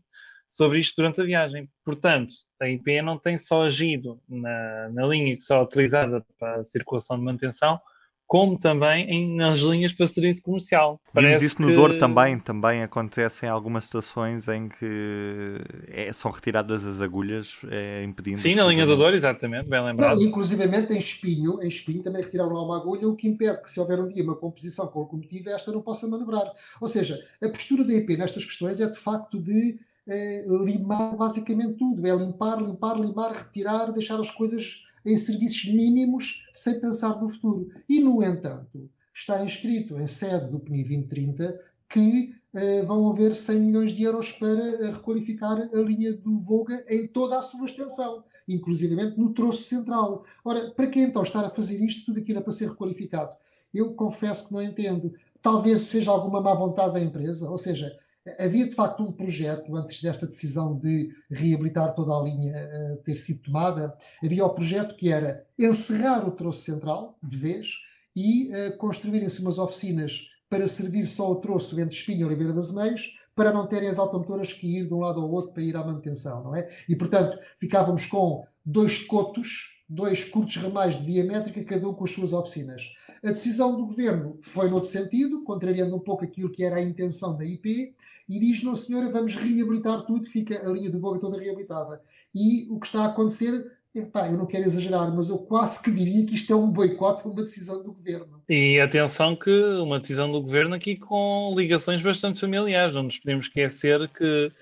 sobre 0.48 0.78
isto 0.78 0.96
durante 0.96 1.20
a 1.20 1.24
viagem. 1.24 1.68
Portanto, 1.84 2.34
a 2.60 2.68
IP 2.68 3.02
não 3.02 3.18
tem 3.18 3.36
só 3.36 3.64
agido 3.64 4.18
na, 4.26 4.88
na 4.88 5.06
linha 5.06 5.36
que 5.36 5.42
só 5.42 5.58
é 5.58 5.62
utilizada 5.62 6.24
para 6.38 6.56
a 6.56 6.62
circulação 6.62 7.18
de 7.18 7.22
manutenção, 7.22 7.78
como 8.26 8.58
também 8.58 9.08
em, 9.10 9.36
nas 9.36 9.58
linhas 9.58 9.92
para 9.92 10.06
serviço 10.06 10.42
comercial. 10.42 11.00
Vimos 11.14 11.42
isso 11.42 11.62
no 11.62 11.68
que... 11.68 11.74
Douro 11.74 11.98
também, 11.98 12.38
também 12.38 12.82
acontece 12.82 13.46
em 13.46 13.48
algumas 13.48 13.86
situações 13.86 14.46
em 14.48 14.68
que 14.68 15.56
é, 15.86 16.12
são 16.12 16.30
retiradas 16.30 16.84
as 16.84 17.00
agulhas, 17.00 17.56
é, 17.70 18.02
impedindo... 18.04 18.36
Sim, 18.36 18.54
na 18.54 18.66
linha 18.66 18.84
do 18.84 18.96
Douro, 18.96 19.16
exatamente, 19.16 19.66
bem 19.66 19.82
lembrado. 19.82 20.16
Não, 20.16 20.22
inclusivamente 20.22 20.92
em 20.92 20.98
espinho, 20.98 21.62
em 21.62 21.68
espinho 21.68 22.02
também 22.02 22.22
retiraram 22.22 22.52
lá 22.52 22.62
uma 22.62 22.76
agulha, 22.76 23.08
o 23.08 23.16
que 23.16 23.26
impede 23.26 23.62
que 23.62 23.70
se 23.70 23.80
houver 23.80 23.98
um 23.98 24.08
dia 24.08 24.22
uma 24.22 24.36
composição 24.36 24.86
com 24.88 25.00
locomotiva, 25.00 25.50
esta 25.50 25.72
não 25.72 25.80
possa 25.80 26.06
manobrar. 26.06 26.52
Ou 26.82 26.88
seja, 26.88 27.18
a 27.42 27.48
postura 27.48 27.82
da 27.82 27.94
IP 27.94 28.14
nestas 28.16 28.44
questões 28.44 28.78
é 28.78 28.90
de 28.90 28.98
facto 28.98 29.40
de 29.40 29.78
é 30.08 30.44
limar 30.46 31.16
basicamente 31.16 31.74
tudo. 31.74 32.06
É 32.06 32.14
limpar, 32.16 32.60
limpar, 32.60 32.98
limpar, 32.98 33.32
retirar, 33.32 33.92
deixar 33.92 34.18
as 34.18 34.30
coisas 34.30 34.84
em 35.04 35.16
serviços 35.16 35.72
mínimos 35.72 36.46
sem 36.52 36.80
pensar 36.80 37.20
no 37.20 37.28
futuro. 37.28 37.70
E, 37.88 38.00
no 38.00 38.22
entanto, 38.22 38.90
está 39.14 39.44
inscrito 39.44 39.98
em 39.98 40.06
sede 40.06 40.50
do 40.50 40.58
PNI 40.58 40.84
2030 40.84 41.60
que 41.88 42.34
eh, 42.54 42.82
vão 42.82 43.10
haver 43.10 43.34
100 43.34 43.60
milhões 43.60 43.92
de 43.92 44.02
euros 44.02 44.32
para 44.32 44.92
requalificar 44.92 45.68
a 45.72 45.80
linha 45.80 46.12
do 46.12 46.38
Volga 46.38 46.84
em 46.88 47.06
toda 47.08 47.38
a 47.38 47.42
sua 47.42 47.66
extensão. 47.66 48.24
inclusivamente 48.48 49.18
no 49.18 49.34
troço 49.34 49.64
central. 49.64 50.24
Ora, 50.42 50.70
para 50.70 50.86
que 50.86 50.98
então 51.00 51.22
estar 51.22 51.44
a 51.44 51.50
fazer 51.50 51.84
isto 51.84 52.00
se 52.00 52.06
tudo 52.06 52.20
aquilo 52.20 52.38
é 52.38 52.42
para 52.42 52.52
ser 52.52 52.70
requalificado? 52.70 53.30
Eu 53.74 53.92
confesso 53.92 54.48
que 54.48 54.54
não 54.54 54.62
entendo. 54.62 55.12
Talvez 55.42 55.82
seja 55.82 56.10
alguma 56.10 56.40
má 56.40 56.54
vontade 56.54 56.94
da 56.94 57.00
empresa, 57.00 57.50
ou 57.50 57.58
seja, 57.58 57.94
havia 58.38 58.66
de 58.66 58.74
facto 58.74 59.02
um 59.02 59.12
projeto 59.12 59.74
antes 59.76 60.02
desta 60.02 60.26
decisão 60.26 60.78
de 60.78 61.10
reabilitar 61.30 61.94
toda 61.94 62.12
a 62.12 62.22
linha 62.22 62.54
uh, 62.54 63.02
ter 63.02 63.16
sido 63.16 63.42
tomada. 63.42 63.96
Havia 64.22 64.44
o 64.44 64.50
projeto 64.50 64.94
que 64.96 65.10
era 65.10 65.46
encerrar 65.58 66.26
o 66.26 66.32
troço 66.32 66.62
central 66.62 67.18
de 67.22 67.36
vez 67.36 67.68
e 68.14 68.50
uh, 68.50 68.76
construírem-se 68.76 69.40
umas 69.40 69.58
oficinas 69.58 70.28
para 70.48 70.66
servir 70.66 71.06
só 71.06 71.30
o 71.30 71.36
troço 71.36 71.78
entre 71.80 71.94
Espinho 71.94 72.22
e 72.22 72.24
Oliveira 72.24 72.52
das 72.52 72.72
Meias, 72.72 73.14
para 73.34 73.52
não 73.52 73.66
terem 73.66 73.88
as 73.88 73.98
automotoras 73.98 74.52
que 74.52 74.78
ir 74.78 74.86
de 74.86 74.94
um 74.94 74.98
lado 74.98 75.20
ao 75.20 75.30
outro 75.30 75.52
para 75.52 75.62
ir 75.62 75.76
à 75.76 75.84
manutenção, 75.84 76.42
não 76.42 76.56
é? 76.56 76.68
E 76.88 76.96
portanto 76.96 77.38
ficávamos 77.58 78.06
com 78.06 78.44
dois 78.64 78.98
cotos, 79.06 79.77
dois 79.88 80.24
curtos 80.24 80.56
ramais 80.56 80.98
de 80.98 81.04
via 81.04 81.24
métrica, 81.24 81.64
cada 81.64 81.88
um 81.88 81.94
com 81.94 82.04
as 82.04 82.10
suas 82.10 82.32
oficinas. 82.32 82.94
A 83.22 83.28
decisão 83.28 83.76
do 83.76 83.86
governo 83.86 84.38
foi 84.42 84.68
noutro 84.68 84.88
sentido, 84.88 85.42
contrariando 85.42 85.96
um 85.96 86.00
pouco 86.00 86.24
aquilo 86.24 86.50
que 86.50 86.64
era 86.64 86.76
a 86.76 86.82
intenção 86.82 87.36
da 87.36 87.44
IP, 87.44 87.94
e 88.28 88.38
diz: 88.38 88.62
não, 88.62 88.76
senhora, 88.76 89.10
vamos 89.10 89.34
reabilitar 89.34 90.02
tudo, 90.02 90.26
fica 90.26 90.68
a 90.68 90.72
linha 90.72 90.90
de 90.90 90.98
voo 90.98 91.18
toda 91.18 91.40
reabilitada. 91.40 92.00
E 92.34 92.68
o 92.70 92.78
que 92.78 92.86
está 92.86 93.04
a 93.04 93.06
acontecer 93.06 93.78
Epá, 93.94 94.28
eu 94.28 94.36
não 94.36 94.46
quero 94.46 94.64
exagerar, 94.64 95.10
mas 95.14 95.28
eu 95.28 95.38
quase 95.38 95.82
que 95.82 95.90
diria 95.90 96.24
que 96.24 96.34
isto 96.34 96.52
é 96.52 96.56
um 96.56 96.70
boicote, 96.70 97.26
uma 97.26 97.42
decisão 97.42 97.82
do 97.82 97.92
governo. 97.92 98.42
E 98.48 98.78
atenção 98.78 99.34
que 99.34 99.50
uma 99.50 99.98
decisão 99.98 100.30
do 100.30 100.40
governo 100.40 100.74
aqui 100.74 100.94
com 100.94 101.54
ligações 101.56 102.02
bastante 102.02 102.38
familiares, 102.38 102.94
não 102.94 103.04
nos 103.04 103.18
podemos 103.18 103.46
esquecer 103.46 104.08
que 104.10 104.52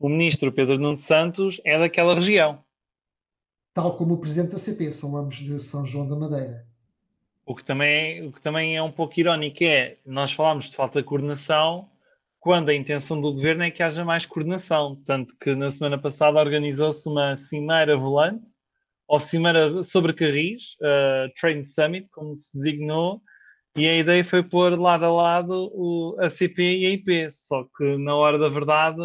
o 0.00 0.08
ministro 0.08 0.50
Pedro 0.50 0.78
Nuno 0.78 0.96
Santos 0.96 1.60
é 1.64 1.78
daquela 1.78 2.14
região. 2.14 2.58
Tal 3.74 3.96
como 3.96 4.14
o 4.14 4.18
presidente 4.18 4.52
da 4.52 4.58
CP, 4.58 4.92
são 4.92 5.16
ambos 5.16 5.36
de 5.36 5.58
São 5.60 5.86
João 5.86 6.08
da 6.08 6.16
Madeira. 6.16 6.66
O 7.44 7.54
que 7.54 7.64
também, 7.64 8.26
o 8.26 8.32
que 8.32 8.40
também 8.40 8.76
é 8.76 8.82
um 8.82 8.92
pouco 8.92 9.18
irónico 9.18 9.64
é, 9.64 9.96
nós 10.06 10.32
falámos 10.32 10.66
de 10.66 10.76
falta 10.76 11.00
de 11.00 11.08
coordenação, 11.08 11.88
quando 12.38 12.68
a 12.68 12.74
intenção 12.74 13.20
do 13.20 13.32
governo 13.32 13.62
é 13.62 13.70
que 13.70 13.82
haja 13.82 14.04
mais 14.04 14.26
coordenação. 14.26 15.00
Tanto 15.06 15.36
que 15.38 15.54
na 15.54 15.70
semana 15.70 15.98
passada 15.98 16.38
organizou-se 16.38 17.08
uma 17.08 17.36
cimeira 17.36 17.96
volante, 17.96 18.48
ou 19.08 19.18
cimeira 19.18 19.82
sobre 19.82 20.12
carris, 20.12 20.74
uh, 20.80 21.32
Train 21.40 21.62
Summit, 21.62 22.08
como 22.10 22.34
se 22.34 22.52
designou, 22.52 23.22
e 23.76 23.88
a 23.88 23.96
ideia 23.96 24.22
foi 24.22 24.42
pôr 24.42 24.78
lado 24.78 25.04
a 25.04 25.10
lado 25.10 25.70
o, 25.74 26.16
a 26.18 26.28
CP 26.28 26.62
e 26.62 26.86
a 26.86 26.90
IP, 26.90 27.30
só 27.30 27.64
que 27.76 27.96
na 27.96 28.14
hora 28.14 28.38
da 28.38 28.48
verdade 28.48 29.00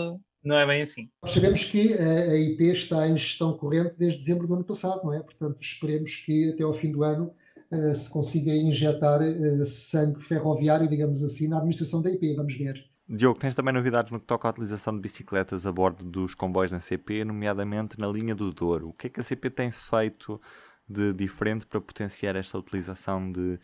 não 0.47 0.57
é 0.57 0.65
bem 0.65 0.81
assim. 0.81 1.09
Nós 1.21 1.31
sabemos 1.31 1.65
que 1.65 1.93
a, 1.93 2.31
a 2.31 2.35
IP 2.37 2.63
está 2.71 3.07
em 3.07 3.17
gestão 3.17 3.53
corrente 3.57 3.95
desde 3.97 4.19
dezembro 4.19 4.47
do 4.47 4.55
ano 4.55 4.63
passado, 4.63 5.03
não 5.03 5.13
é? 5.13 5.19
Portanto, 5.19 5.57
esperemos 5.61 6.15
que 6.15 6.51
até 6.51 6.63
ao 6.63 6.73
fim 6.73 6.91
do 6.91 7.03
ano 7.03 7.33
uh, 7.71 7.93
se 7.93 8.09
consiga 8.09 8.51
injetar 8.51 9.21
uh, 9.21 9.65
sangue 9.65 10.23
ferroviário, 10.23 10.87
digamos 10.89 11.23
assim, 11.23 11.47
na 11.47 11.57
administração 11.57 12.01
da 12.01 12.09
IP. 12.09 12.35
Vamos 12.35 12.55
ver. 12.55 12.85
Diogo, 13.09 13.39
tens 13.39 13.55
também 13.55 13.73
novidades 13.73 14.11
no 14.11 14.19
que 14.19 14.25
toca 14.25 14.47
à 14.47 14.51
utilização 14.51 14.93
de 14.93 15.01
bicicletas 15.01 15.65
a 15.65 15.71
bordo 15.71 16.03
dos 16.03 16.33
comboios 16.33 16.71
da 16.71 16.79
CP, 16.79 17.23
nomeadamente 17.23 17.99
na 17.99 18.07
linha 18.07 18.35
do 18.35 18.51
Douro. 18.51 18.89
O 18.89 18.93
que 18.93 19.07
é 19.07 19.09
que 19.09 19.21
a 19.21 19.23
CP 19.23 19.49
tem 19.49 19.71
feito 19.71 20.41
de 20.89 21.13
diferente 21.13 21.65
para 21.65 21.79
potenciar 21.79 22.35
esta 22.35 22.57
utilização 22.57 23.31
de 23.31 23.59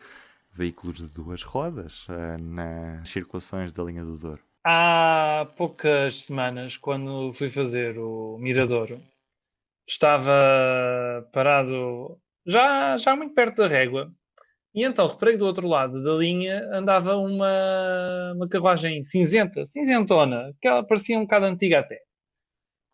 veículos 0.52 0.96
de 0.96 1.08
duas 1.08 1.42
rodas 1.42 2.06
uh, 2.08 2.42
nas 2.42 3.08
circulações 3.08 3.72
da 3.72 3.82
linha 3.82 4.04
do 4.04 4.16
Douro? 4.16 4.42
Há 4.66 5.46
poucas 5.56 6.22
semanas, 6.22 6.78
quando 6.78 7.32
fui 7.34 7.50
fazer 7.50 7.98
o 7.98 8.38
Miradouro, 8.38 9.02
estava 9.86 10.32
parado 11.32 12.18
já, 12.46 12.96
já 12.96 13.14
muito 13.14 13.34
perto 13.34 13.56
da 13.58 13.68
régua 13.68 14.10
e 14.74 14.82
então 14.84 15.06
reparei 15.06 15.36
do 15.36 15.46
outro 15.46 15.68
lado 15.68 16.02
da 16.02 16.12
linha 16.14 16.60
andava 16.72 17.16
uma, 17.16 18.32
uma 18.34 18.48
carruagem 18.48 19.02
cinzenta, 19.02 19.64
cinzentona, 19.66 20.52
que 20.60 20.66
ela 20.66 20.82
parecia 20.82 21.18
um 21.18 21.22
bocado 21.22 21.46
antiga 21.46 21.80
até. 21.80 22.00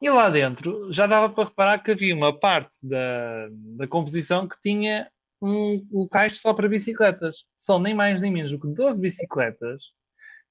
E 0.02 0.10
lá 0.10 0.28
dentro 0.28 0.92
já 0.92 1.06
dava 1.06 1.30
para 1.30 1.44
reparar 1.44 1.78
que 1.78 1.92
havia 1.92 2.14
uma 2.16 2.38
parte 2.38 2.86
da, 2.88 3.48
da 3.78 3.86
composição 3.88 4.48
que 4.48 4.60
tinha 4.60 5.10
um 5.40 5.86
locais 5.90 6.40
só 6.40 6.52
para 6.52 6.68
bicicletas. 6.68 7.44
São 7.56 7.78
nem 7.78 7.94
mais 7.94 8.20
nem 8.20 8.32
menos 8.32 8.52
do 8.52 8.60
que 8.60 8.68
12 8.68 9.00
bicicletas 9.00 9.92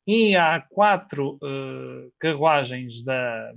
e 0.07 0.35
há 0.35 0.61
quatro 0.61 1.35
uh, 1.35 2.11
carruagens 2.19 3.03
da, 3.03 3.53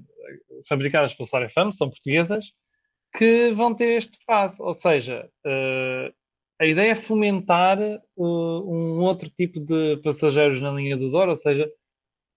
fabricadas 0.68 1.14
pela 1.14 1.26
Solar 1.26 1.48
FM, 1.48 1.72
são 1.72 1.88
portuguesas, 1.88 2.52
que 3.16 3.50
vão 3.52 3.74
ter 3.74 3.90
este 3.98 4.18
espaço. 4.18 4.62
Ou 4.62 4.74
seja, 4.74 5.28
uh, 5.46 6.14
a 6.61 6.66
ideia 6.66 6.92
é 6.92 6.94
fomentar 6.94 7.78
uh, 8.16 8.24
um 8.24 9.00
outro 9.00 9.28
tipo 9.31 9.61
de 9.61 9.96
passageiros 9.98 10.61
na 10.61 10.70
linha 10.70 10.96
do 10.96 11.11
Douro, 11.11 11.31
ou 11.31 11.37
seja, 11.37 11.70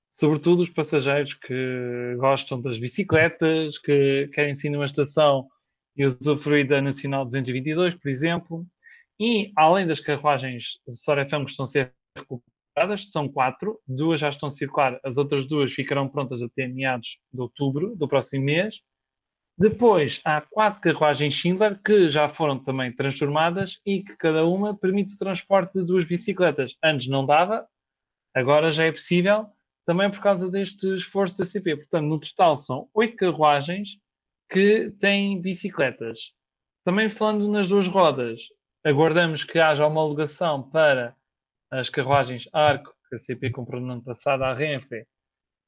sobretudo 0.09 0.63
os 0.63 0.69
passageiros 0.69 1.33
que 1.33 2.15
gostam 2.17 2.61
das 2.61 2.79
bicicletas, 2.79 3.77
que 3.77 4.29
querem 4.33 4.53
ir 4.63 4.69
numa 4.69 4.85
estação 4.85 5.47
e 5.95 6.05
usufruir 6.05 6.67
da 6.67 6.81
Nacional 6.81 7.25
222, 7.25 7.95
por 7.95 8.09
exemplo, 8.09 8.65
e 9.19 9.51
além 9.55 9.87
das 9.87 9.99
carruagens 9.99 10.79
Sora 10.89 11.25
FM 11.25 11.45
que 11.45 11.51
estão 11.51 11.63
a 11.63 11.67
ser 11.67 11.93
recuperadas, 12.17 12.54
são 12.97 13.27
quatro, 13.27 13.79
duas 13.87 14.19
já 14.19 14.29
estão 14.29 14.47
a 14.47 14.51
circular, 14.51 14.99
as 15.03 15.17
outras 15.17 15.45
duas 15.45 15.71
ficarão 15.71 16.07
prontas 16.09 16.41
até 16.41 16.67
meados 16.67 17.19
de 17.33 17.41
outubro 17.41 17.95
do 17.95 18.07
próximo 18.07 18.45
mês, 18.45 18.81
depois 19.57 20.19
há 20.25 20.41
quatro 20.41 20.81
carruagens 20.81 21.33
Schindler 21.33 21.81
que 21.81 22.09
já 22.09 22.27
foram 22.27 22.61
também 22.61 22.93
transformadas 22.93 23.79
e 23.85 24.03
que 24.03 24.17
cada 24.17 24.45
uma 24.45 24.77
permite 24.77 25.15
o 25.15 25.17
transporte 25.17 25.79
de 25.79 25.85
duas 25.85 26.05
bicicletas. 26.05 26.75
Antes 26.83 27.07
não 27.07 27.25
dava, 27.25 27.65
agora 28.33 28.69
já 28.69 28.83
é 28.83 28.91
possível, 28.91 29.47
também 29.85 30.11
por 30.11 30.19
causa 30.19 30.51
deste 30.51 30.93
esforço 30.97 31.37
da 31.37 31.45
CP. 31.45 31.77
Portanto, 31.77 32.05
no 32.05 32.19
total 32.19 32.57
são 32.57 32.89
oito 32.93 33.15
carruagens 33.15 33.97
que 34.49 34.91
têm 34.99 35.41
bicicletas. 35.41 36.33
Também 36.83 37.09
falando 37.09 37.47
nas 37.47 37.69
duas 37.69 37.87
rodas, 37.87 38.49
aguardamos 38.83 39.45
que 39.45 39.57
haja 39.57 39.87
uma 39.87 40.01
homologação 40.01 40.69
para 40.69 41.15
as 41.71 41.89
carruagens 41.89 42.47
Arco, 42.53 42.93
que 43.09 43.15
a 43.15 43.17
CP 43.17 43.51
comprou 43.51 43.81
no 43.81 43.93
ano 43.93 44.03
passado 44.03 44.43
à 44.43 44.53
Renfe, 44.53 45.05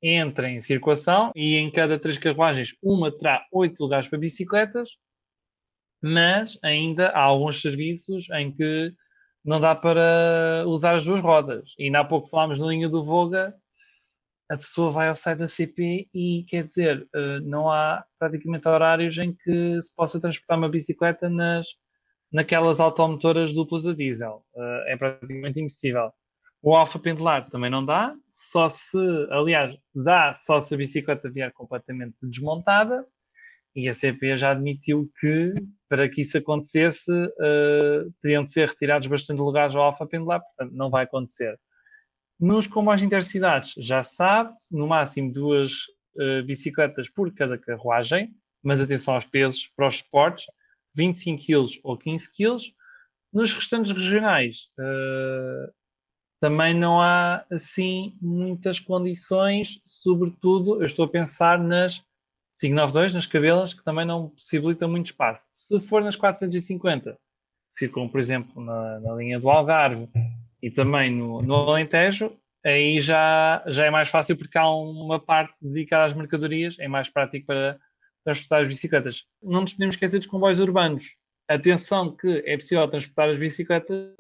entra 0.02 0.50
em 0.50 0.60
circulação 0.60 1.32
e 1.36 1.56
em 1.56 1.72
cada 1.72 2.00
três 2.00 2.18
carruagens 2.18 2.76
uma 2.82 3.12
terá 3.12 3.46
oito 3.52 3.82
lugares 3.82 4.08
para 4.08 4.20
bicicletas, 4.20 4.98
mas 6.02 6.58
ainda 6.64 7.10
há 7.10 7.22
alguns 7.22 7.62
serviços 7.62 8.30
em 8.32 8.52
que 8.52 8.94
não 9.44 9.60
dá 9.60 9.74
para 9.76 10.64
usar 10.68 10.96
as 10.96 11.06
duas 11.06 11.22
rodas. 11.22 11.74
E 11.80 11.86
ainda 11.86 12.02
há 12.02 12.06
pouco 12.06 12.30
falámos 12.30 12.60
na 12.60 12.68
linha 12.68 12.90
do 12.90 13.04
Voga, 13.04 13.56
a 14.50 14.58
pessoa 14.58 14.92
vai 14.92 15.10
ao 15.10 15.16
site 15.16 15.40
da 15.40 15.48
CP 15.48 16.08
e 16.14 16.46
quer 16.48 16.64
dizer, 16.64 17.08
eh, 17.14 17.40
não 17.42 17.70
há 17.70 18.06
praticamente 18.18 18.68
horários 18.68 19.18
em 19.18 19.34
que 19.34 19.82
se 19.82 19.94
possa 19.94 20.20
transportar 20.20 20.58
uma 20.58 20.70
bicicleta 20.70 21.30
nas, 21.30 21.68
naquelas 22.32 22.80
automotoras 22.80 23.54
duplas 23.54 23.86
a 23.86 23.94
diesel. 23.94 24.44
Eh, 24.56 24.94
é 24.94 24.98
praticamente 24.98 25.60
impossível. 25.62 26.12
O 26.62 26.76
alfa 26.76 27.00
pendular 27.00 27.48
também 27.50 27.70
não 27.70 27.86
dá, 27.86 28.14
só 28.28 28.68
se, 28.68 28.98
aliás, 29.30 29.76
dá 29.94 30.34
só 30.34 30.60
se 30.60 30.74
a 30.74 30.78
bicicleta 30.78 31.30
vier 31.30 31.52
completamente 31.54 32.16
desmontada. 32.24 33.06
E 33.76 33.88
a 33.88 33.94
CP 33.94 34.36
já 34.38 34.52
admitiu 34.52 35.08
que, 35.20 35.54
para 35.88 36.10
que 36.10 36.22
isso 36.22 36.36
acontecesse, 36.36 37.12
uh, 37.12 38.12
teriam 38.20 38.44
de 38.44 38.52
ser 38.52 38.68
retirados 38.68 39.08
bastante 39.08 39.38
lugares 39.38 39.76
ao 39.76 39.84
alfa 39.84 40.08
pendular, 40.08 40.42
portanto, 40.42 40.76
não 40.76 40.90
vai 40.90 41.04
acontecer. 41.04 41.56
Nos 42.40 42.66
comboios 42.66 43.04
intercidades, 43.04 43.74
já 43.78 44.02
sabe, 44.02 44.52
no 44.72 44.88
máximo 44.88 45.32
duas 45.32 45.74
uh, 46.16 46.44
bicicletas 46.44 47.08
por 47.08 47.32
cada 47.36 47.56
carruagem, 47.56 48.34
mas 48.64 48.82
atenção 48.82 49.14
aos 49.14 49.26
pesos 49.26 49.72
para 49.76 49.88
os 49.88 49.96
esportes, 49.96 50.48
25 50.98 51.46
kg 51.46 51.80
ou 51.84 51.98
15 51.98 52.32
kg. 52.36 52.58
Nos 53.32 53.54
restantes 53.54 53.92
regionais, 53.92 54.70
uh, 54.80 55.72
também 56.40 56.74
não 56.74 57.02
há 57.02 57.46
assim 57.52 58.18
muitas 58.22 58.80
condições, 58.80 59.80
sobretudo 59.86 60.82
eu 60.82 60.86
estou 60.86 61.06
a 61.06 61.10
pensar 61.10 61.60
nas 61.60 62.04
592, 62.60 63.14
nas 63.14 63.26
cabelas, 63.28 63.74
que 63.74 63.84
também 63.84 64.06
não 64.06 64.30
possibilitam 64.30 64.90
muito 64.90 65.08
espaço. 65.08 65.48
Se 65.52 65.80
for 65.80 66.04
nas 66.04 66.16
450, 66.16 67.18
circulam, 67.70 68.10
por 68.10 68.20
exemplo, 68.20 68.64
na, 68.64 69.00
na 69.00 69.14
linha 69.16 69.40
do 69.40 69.50
Algarve 69.50 70.10
e 70.62 70.72
também 70.72 71.14
no, 71.14 71.42
no 71.42 71.56
Alentejo, 71.56 72.36
aí 72.66 73.00
já, 73.00 73.64
já 73.68 73.86
é 73.86 73.92
mais 73.92 74.10
fácil 74.10 74.36
porque 74.36 74.58
há 74.58 74.68
uma 74.70 75.20
parte 75.20 75.58
dedicada 75.62 76.06
às 76.06 76.14
mercadorias, 76.14 76.78
é 76.80 76.88
mais 76.88 77.10
prático 77.10 77.46
para 77.46 77.80
transportar 78.28 78.62
as 78.62 78.68
bicicletas. 78.68 79.24
Não 79.42 79.62
nos 79.62 79.74
podemos 79.74 79.96
esquecer 79.96 80.18
dos 80.18 80.28
comboios 80.28 80.60
urbanos. 80.60 81.16
Atenção 81.48 82.14
que 82.14 82.44
é 82.46 82.58
possível 82.58 82.86
transportar 82.88 83.30
as 83.30 83.40
bicicletas 83.40 84.14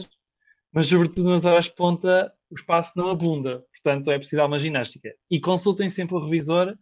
mas 0.78 0.88
sobretudo 0.88 1.30
nas 1.30 1.46
horas 1.46 1.66
de 1.66 1.74
ponta 1.74 2.32
o 2.52 2.56
espaço 2.56 2.94
não 2.96 3.10
abunda, 3.10 3.64
portanto 3.74 4.12
é 4.12 4.18
preciso 4.18 4.44
uma 4.46 4.60
ginástica. 4.60 5.10
E 5.30 5.40
consultem 5.40 5.90
sempre 5.90 6.16
o 6.16 6.20
revisor 6.20 6.76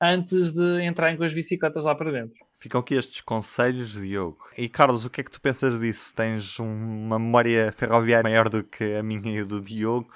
antes 0.00 0.52
de 0.52 0.82
entrarem 0.82 1.16
com 1.16 1.24
as 1.24 1.34
bicicletas 1.34 1.84
lá 1.84 1.94
para 1.94 2.12
dentro. 2.12 2.38
Ficam 2.56 2.80
aqui 2.80 2.94
estes 2.94 3.20
conselhos, 3.20 3.92
Diogo. 3.92 4.38
E 4.56 4.68
Carlos, 4.68 5.04
o 5.04 5.10
que 5.10 5.20
é 5.20 5.24
que 5.24 5.30
tu 5.30 5.40
pensas 5.40 5.78
disso? 5.78 6.14
Tens 6.14 6.58
uma 6.58 7.18
memória 7.18 7.72
ferroviária 7.72 8.22
maior 8.22 8.48
do 8.48 8.62
que 8.62 8.94
a 8.94 9.02
minha 9.02 9.40
e 9.40 9.44
do 9.44 9.60
Diogo. 9.60 10.08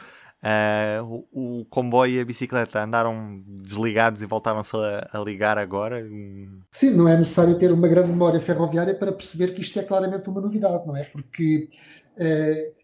Uh, 0.45 1.25
o, 1.33 1.61
o, 1.61 1.65
comboio 1.65 2.19
e 2.19 2.21
a 2.21 2.25
bicicleta 2.25 2.85
andaram 2.85 3.43
desligados 3.47 4.21
e 4.21 4.27
voltaram-se 4.27 4.77
a, 4.77 5.09
a, 5.11 5.19
ligar 5.21 5.57
agora? 5.57 6.07
Sim, 6.71 6.91
não 6.91 7.09
é 7.09 7.17
necessário 7.17 7.59
ter 7.59 7.73
uma 7.73 7.89
grande 7.89 8.09
memória 8.09 8.39
ferroviária 8.39 8.95
para 8.95 9.11
perceber 9.11 9.55
que 9.55 9.63
isto 9.63 9.79
é 9.79 9.83
claramente 9.83 10.29
uma 10.29 10.43
novidade, 10.43 10.87
não 10.87 10.95
é? 10.95 11.05
Porque 11.05 11.71
uh, 12.19 12.84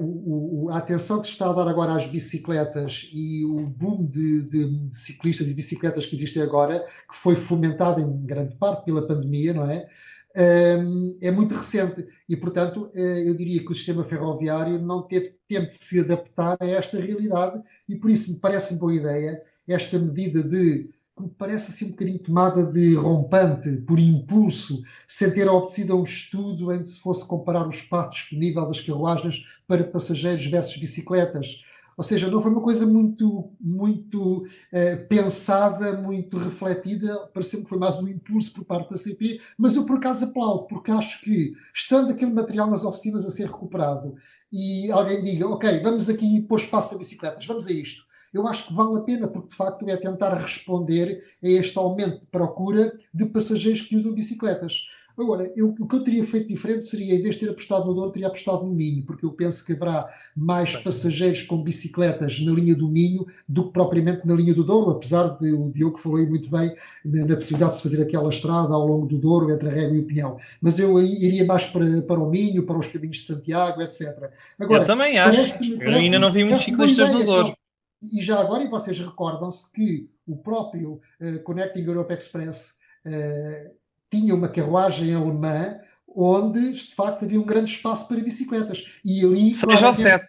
o, 0.00 0.68
a 0.70 0.78
atenção 0.78 1.20
que 1.20 1.26
se 1.26 1.34
está 1.34 1.48
a 1.48 1.52
dar 1.52 1.68
agora 1.68 1.94
às 1.94 2.06
bicicletas 2.06 3.08
e 3.12 3.44
o 3.44 3.66
boom 3.66 4.04
de, 4.06 4.48
de, 4.48 4.88
de, 4.88 4.96
ciclistas 4.96 5.48
e 5.48 5.54
bicicletas 5.54 6.06
que 6.06 6.16
existe 6.16 6.40
agora, 6.40 6.80
que 6.80 7.16
foi 7.16 7.36
fomentado 7.36 8.00
em 8.00 8.26
grande 8.26 8.56
parte 8.56 8.84
pela 8.84 9.06
pandemia, 9.06 9.54
não 9.54 9.70
é? 9.70 9.88
é 10.34 11.30
muito 11.30 11.54
recente 11.54 12.06
e, 12.28 12.36
portanto, 12.36 12.90
eh, 12.94 13.28
eu 13.28 13.34
diria 13.36 13.60
que 13.60 13.70
o 13.70 13.74
sistema 13.74 14.02
ferroviário 14.02 14.80
não 14.80 15.02
teve 15.02 15.36
tempo 15.46 15.68
de 15.68 15.76
se 15.76 16.00
adaptar 16.00 16.56
a 16.58 16.66
esta 16.66 16.98
realidade 16.98 17.62
e, 17.88 17.96
por 17.96 18.10
isso, 18.10 18.32
me 18.32 18.40
parece 18.40 18.76
boa 18.76 18.94
ideia 18.94 19.42
esta 19.68 19.98
medida 19.98 20.42
de 20.42 20.90
parece 21.28 21.70
assim 21.70 21.86
um 21.86 21.90
bocadinho 21.90 22.18
tomada 22.18 22.64
de 22.64 22.94
rompante, 22.94 23.72
por 23.78 23.98
impulso, 23.98 24.82
sem 25.06 25.32
ter 25.32 25.48
obtecido 25.48 25.98
um 25.98 26.04
estudo 26.04 26.72
em 26.72 26.82
que 26.82 26.90
se 26.90 27.00
fosse 27.00 27.26
comparar 27.26 27.66
o 27.66 27.70
espaço 27.70 28.12
disponível 28.12 28.66
das 28.66 28.80
carruagens 28.80 29.44
para 29.66 29.84
passageiros 29.84 30.46
versus 30.46 30.76
bicicletas. 30.76 31.62
Ou 31.96 32.04
seja, 32.04 32.30
não 32.30 32.40
foi 32.40 32.50
uma 32.50 32.60
coisa 32.62 32.86
muito, 32.86 33.50
muito 33.60 34.38
uh, 34.38 35.08
pensada, 35.08 35.92
muito 36.00 36.38
refletida, 36.38 37.16
pareceu 37.34 37.62
que 37.62 37.68
foi 37.68 37.78
mais 37.78 37.98
um 37.98 38.08
impulso 38.08 38.54
por 38.54 38.64
parte 38.64 38.90
da 38.90 38.96
CP, 38.96 39.40
mas 39.58 39.76
eu 39.76 39.84
por 39.84 39.98
acaso 39.98 40.24
aplaudo, 40.24 40.66
porque 40.66 40.90
acho 40.90 41.22
que, 41.22 41.52
estando 41.74 42.10
aquele 42.10 42.32
material 42.32 42.70
nas 42.70 42.84
oficinas 42.84 43.26
a 43.26 43.30
ser 43.30 43.46
recuperado, 43.46 44.14
e 44.50 44.90
alguém 44.90 45.22
diga, 45.22 45.48
ok, 45.48 45.80
vamos 45.80 46.08
aqui 46.08 46.40
pôr 46.42 46.60
espaço 46.60 46.90
para 46.90 46.98
bicicletas, 46.98 47.46
vamos 47.46 47.66
a 47.66 47.72
isto. 47.72 48.04
Eu 48.32 48.46
acho 48.46 48.68
que 48.68 48.74
vale 48.74 48.98
a 48.98 49.02
pena, 49.02 49.28
porque 49.28 49.48
de 49.48 49.54
facto 49.54 49.88
é 49.88 49.96
tentar 49.96 50.34
responder 50.34 51.22
a 51.42 51.48
este 51.48 51.78
aumento 51.78 52.20
de 52.20 52.26
procura 52.26 52.96
de 53.12 53.26
passageiros 53.26 53.82
que 53.82 53.96
usam 53.96 54.14
bicicletas. 54.14 54.86
Agora, 55.18 55.50
eu, 55.54 55.74
o 55.78 55.86
que 55.86 55.96
eu 55.96 56.02
teria 56.02 56.24
feito 56.24 56.48
diferente 56.48 56.84
seria, 56.84 57.14
em 57.14 57.22
vez 57.22 57.34
de 57.34 57.42
ter 57.42 57.50
apostado 57.50 57.86
no 57.86 57.94
Douro, 57.94 58.10
teria 58.10 58.28
apostado 58.28 58.64
no 58.64 58.72
Minho, 58.72 59.04
porque 59.04 59.26
eu 59.26 59.32
penso 59.32 59.64
que 59.64 59.72
haverá 59.72 60.08
mais 60.34 60.76
passageiros 60.76 61.42
com 61.42 61.62
bicicletas 61.62 62.40
na 62.40 62.52
linha 62.52 62.74
do 62.74 62.88
Minho 62.88 63.26
do 63.46 63.66
que 63.66 63.72
propriamente 63.72 64.26
na 64.26 64.34
linha 64.34 64.54
do 64.54 64.64
Douro, 64.64 64.92
apesar 64.92 65.36
de 65.36 65.52
o 65.52 65.70
Diogo 65.70 65.98
falou 65.98 66.26
muito 66.26 66.50
bem 66.50 66.74
na, 67.04 67.26
na, 67.26 67.36
possibilidade 67.36 67.72
de 67.72 67.76
se 67.76 67.82
fazer 67.82 68.02
aquela 68.02 68.30
estrada 68.30 68.74
ao 68.74 68.86
longo 68.86 69.06
do 69.06 69.18
Douro, 69.18 69.52
entre 69.52 69.68
a 69.68 69.72
Régua 69.72 69.96
e 69.96 70.00
o 70.00 70.06
Pinhão. 70.06 70.36
Mas 70.60 70.78
eu 70.78 71.00
iria 71.02 71.44
mais 71.44 71.66
para, 71.66 72.02
para 72.02 72.20
o 72.20 72.30
Minho, 72.30 72.64
para 72.64 72.78
os 72.78 72.88
caminhos 72.88 73.18
de 73.18 73.24
Santiago, 73.24 73.82
etc. 73.82 74.30
Agora, 74.58 74.82
eu 74.82 74.86
também 74.86 75.18
acho. 75.18 75.62
Eu 75.78 75.90
ainda 75.90 76.18
não 76.18 76.32
vi 76.32 76.44
muitos 76.44 76.64
ciclistas 76.64 77.12
no 77.12 77.24
Douro. 77.24 77.54
E 78.02 78.20
já 78.20 78.40
agora, 78.40 78.64
e 78.64 78.68
vocês 78.68 78.98
recordam-se 78.98 79.70
que 79.72 80.10
o 80.26 80.36
próprio 80.36 81.00
uh, 81.20 81.42
Connecting 81.44 81.84
Europe 81.84 82.12
Express 82.12 82.78
uh, 83.06 83.74
tinha 84.10 84.34
uma 84.34 84.48
carruagem 84.48 85.14
alemã 85.14 85.78
onde 86.14 86.72
de 86.72 86.94
facto 86.94 87.24
havia 87.24 87.40
um 87.40 87.46
grande 87.46 87.70
espaço 87.70 88.06
para 88.08 88.20
bicicletas. 88.20 89.00
E 89.04 89.24
ali, 89.24 89.50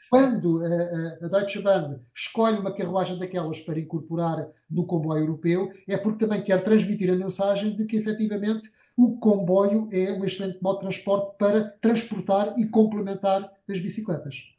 quando 0.09 0.63
a, 0.63 1.25
a, 1.25 1.27
Deutsche 1.27 1.61
Bahn 1.61 1.99
escolhe 2.15 2.57
uma 2.57 2.73
carruagem 2.73 3.17
daquelas 3.17 3.59
para 3.61 3.79
incorporar 3.79 4.47
no 4.69 4.85
comboio 4.85 5.23
europeu, 5.23 5.71
é 5.87 5.97
porque 5.97 6.25
também 6.25 6.41
quer 6.41 6.63
transmitir 6.63 7.11
a 7.11 7.15
mensagem 7.15 7.75
de 7.75 7.85
que 7.85 7.97
efetivamente 7.97 8.69
o 8.95 9.17
comboio 9.17 9.89
é 9.91 10.11
um 10.11 10.23
excelente 10.23 10.61
modo 10.61 10.75
de 10.75 10.81
transporte 10.81 11.37
para 11.37 11.63
transportar 11.81 12.53
e 12.57 12.67
complementar 12.67 13.51
as 13.69 13.79
bicicletas. 13.79 14.52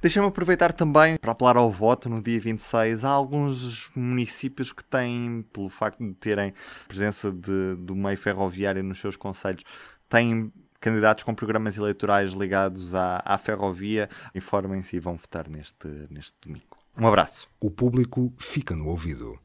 Deixa-me 0.00 0.26
aproveitar 0.26 0.72
também 0.72 1.18
para 1.18 1.32
apelar 1.32 1.58
ao 1.58 1.70
voto 1.70 2.08
no 2.08 2.22
dia 2.22 2.40
26. 2.40 3.04
Há 3.04 3.10
alguns 3.10 3.90
municípios 3.94 4.72
que 4.72 4.82
têm, 4.82 5.44
pelo 5.52 5.68
facto 5.68 6.02
de 6.02 6.14
terem 6.14 6.54
presença 6.88 7.30
de, 7.30 7.76
do 7.76 7.94
meio 7.94 8.16
ferroviário 8.16 8.82
nos 8.82 8.98
seus 8.98 9.14
conselhos, 9.14 9.62
têm 10.08 10.50
candidatos 10.80 11.22
com 11.22 11.34
programas 11.34 11.76
eleitorais 11.76 12.32
ligados 12.32 12.94
à, 12.94 13.22
à 13.22 13.36
ferrovia. 13.36 14.08
Informem-se 14.34 14.96
e 14.96 15.00
vão 15.00 15.16
votar 15.16 15.46
neste, 15.48 15.86
neste 16.08 16.34
domingo. 16.40 16.78
Um 16.96 17.06
abraço. 17.06 17.46
O 17.60 17.70
público 17.70 18.32
fica 18.38 18.74
no 18.74 18.86
ouvido. 18.86 19.38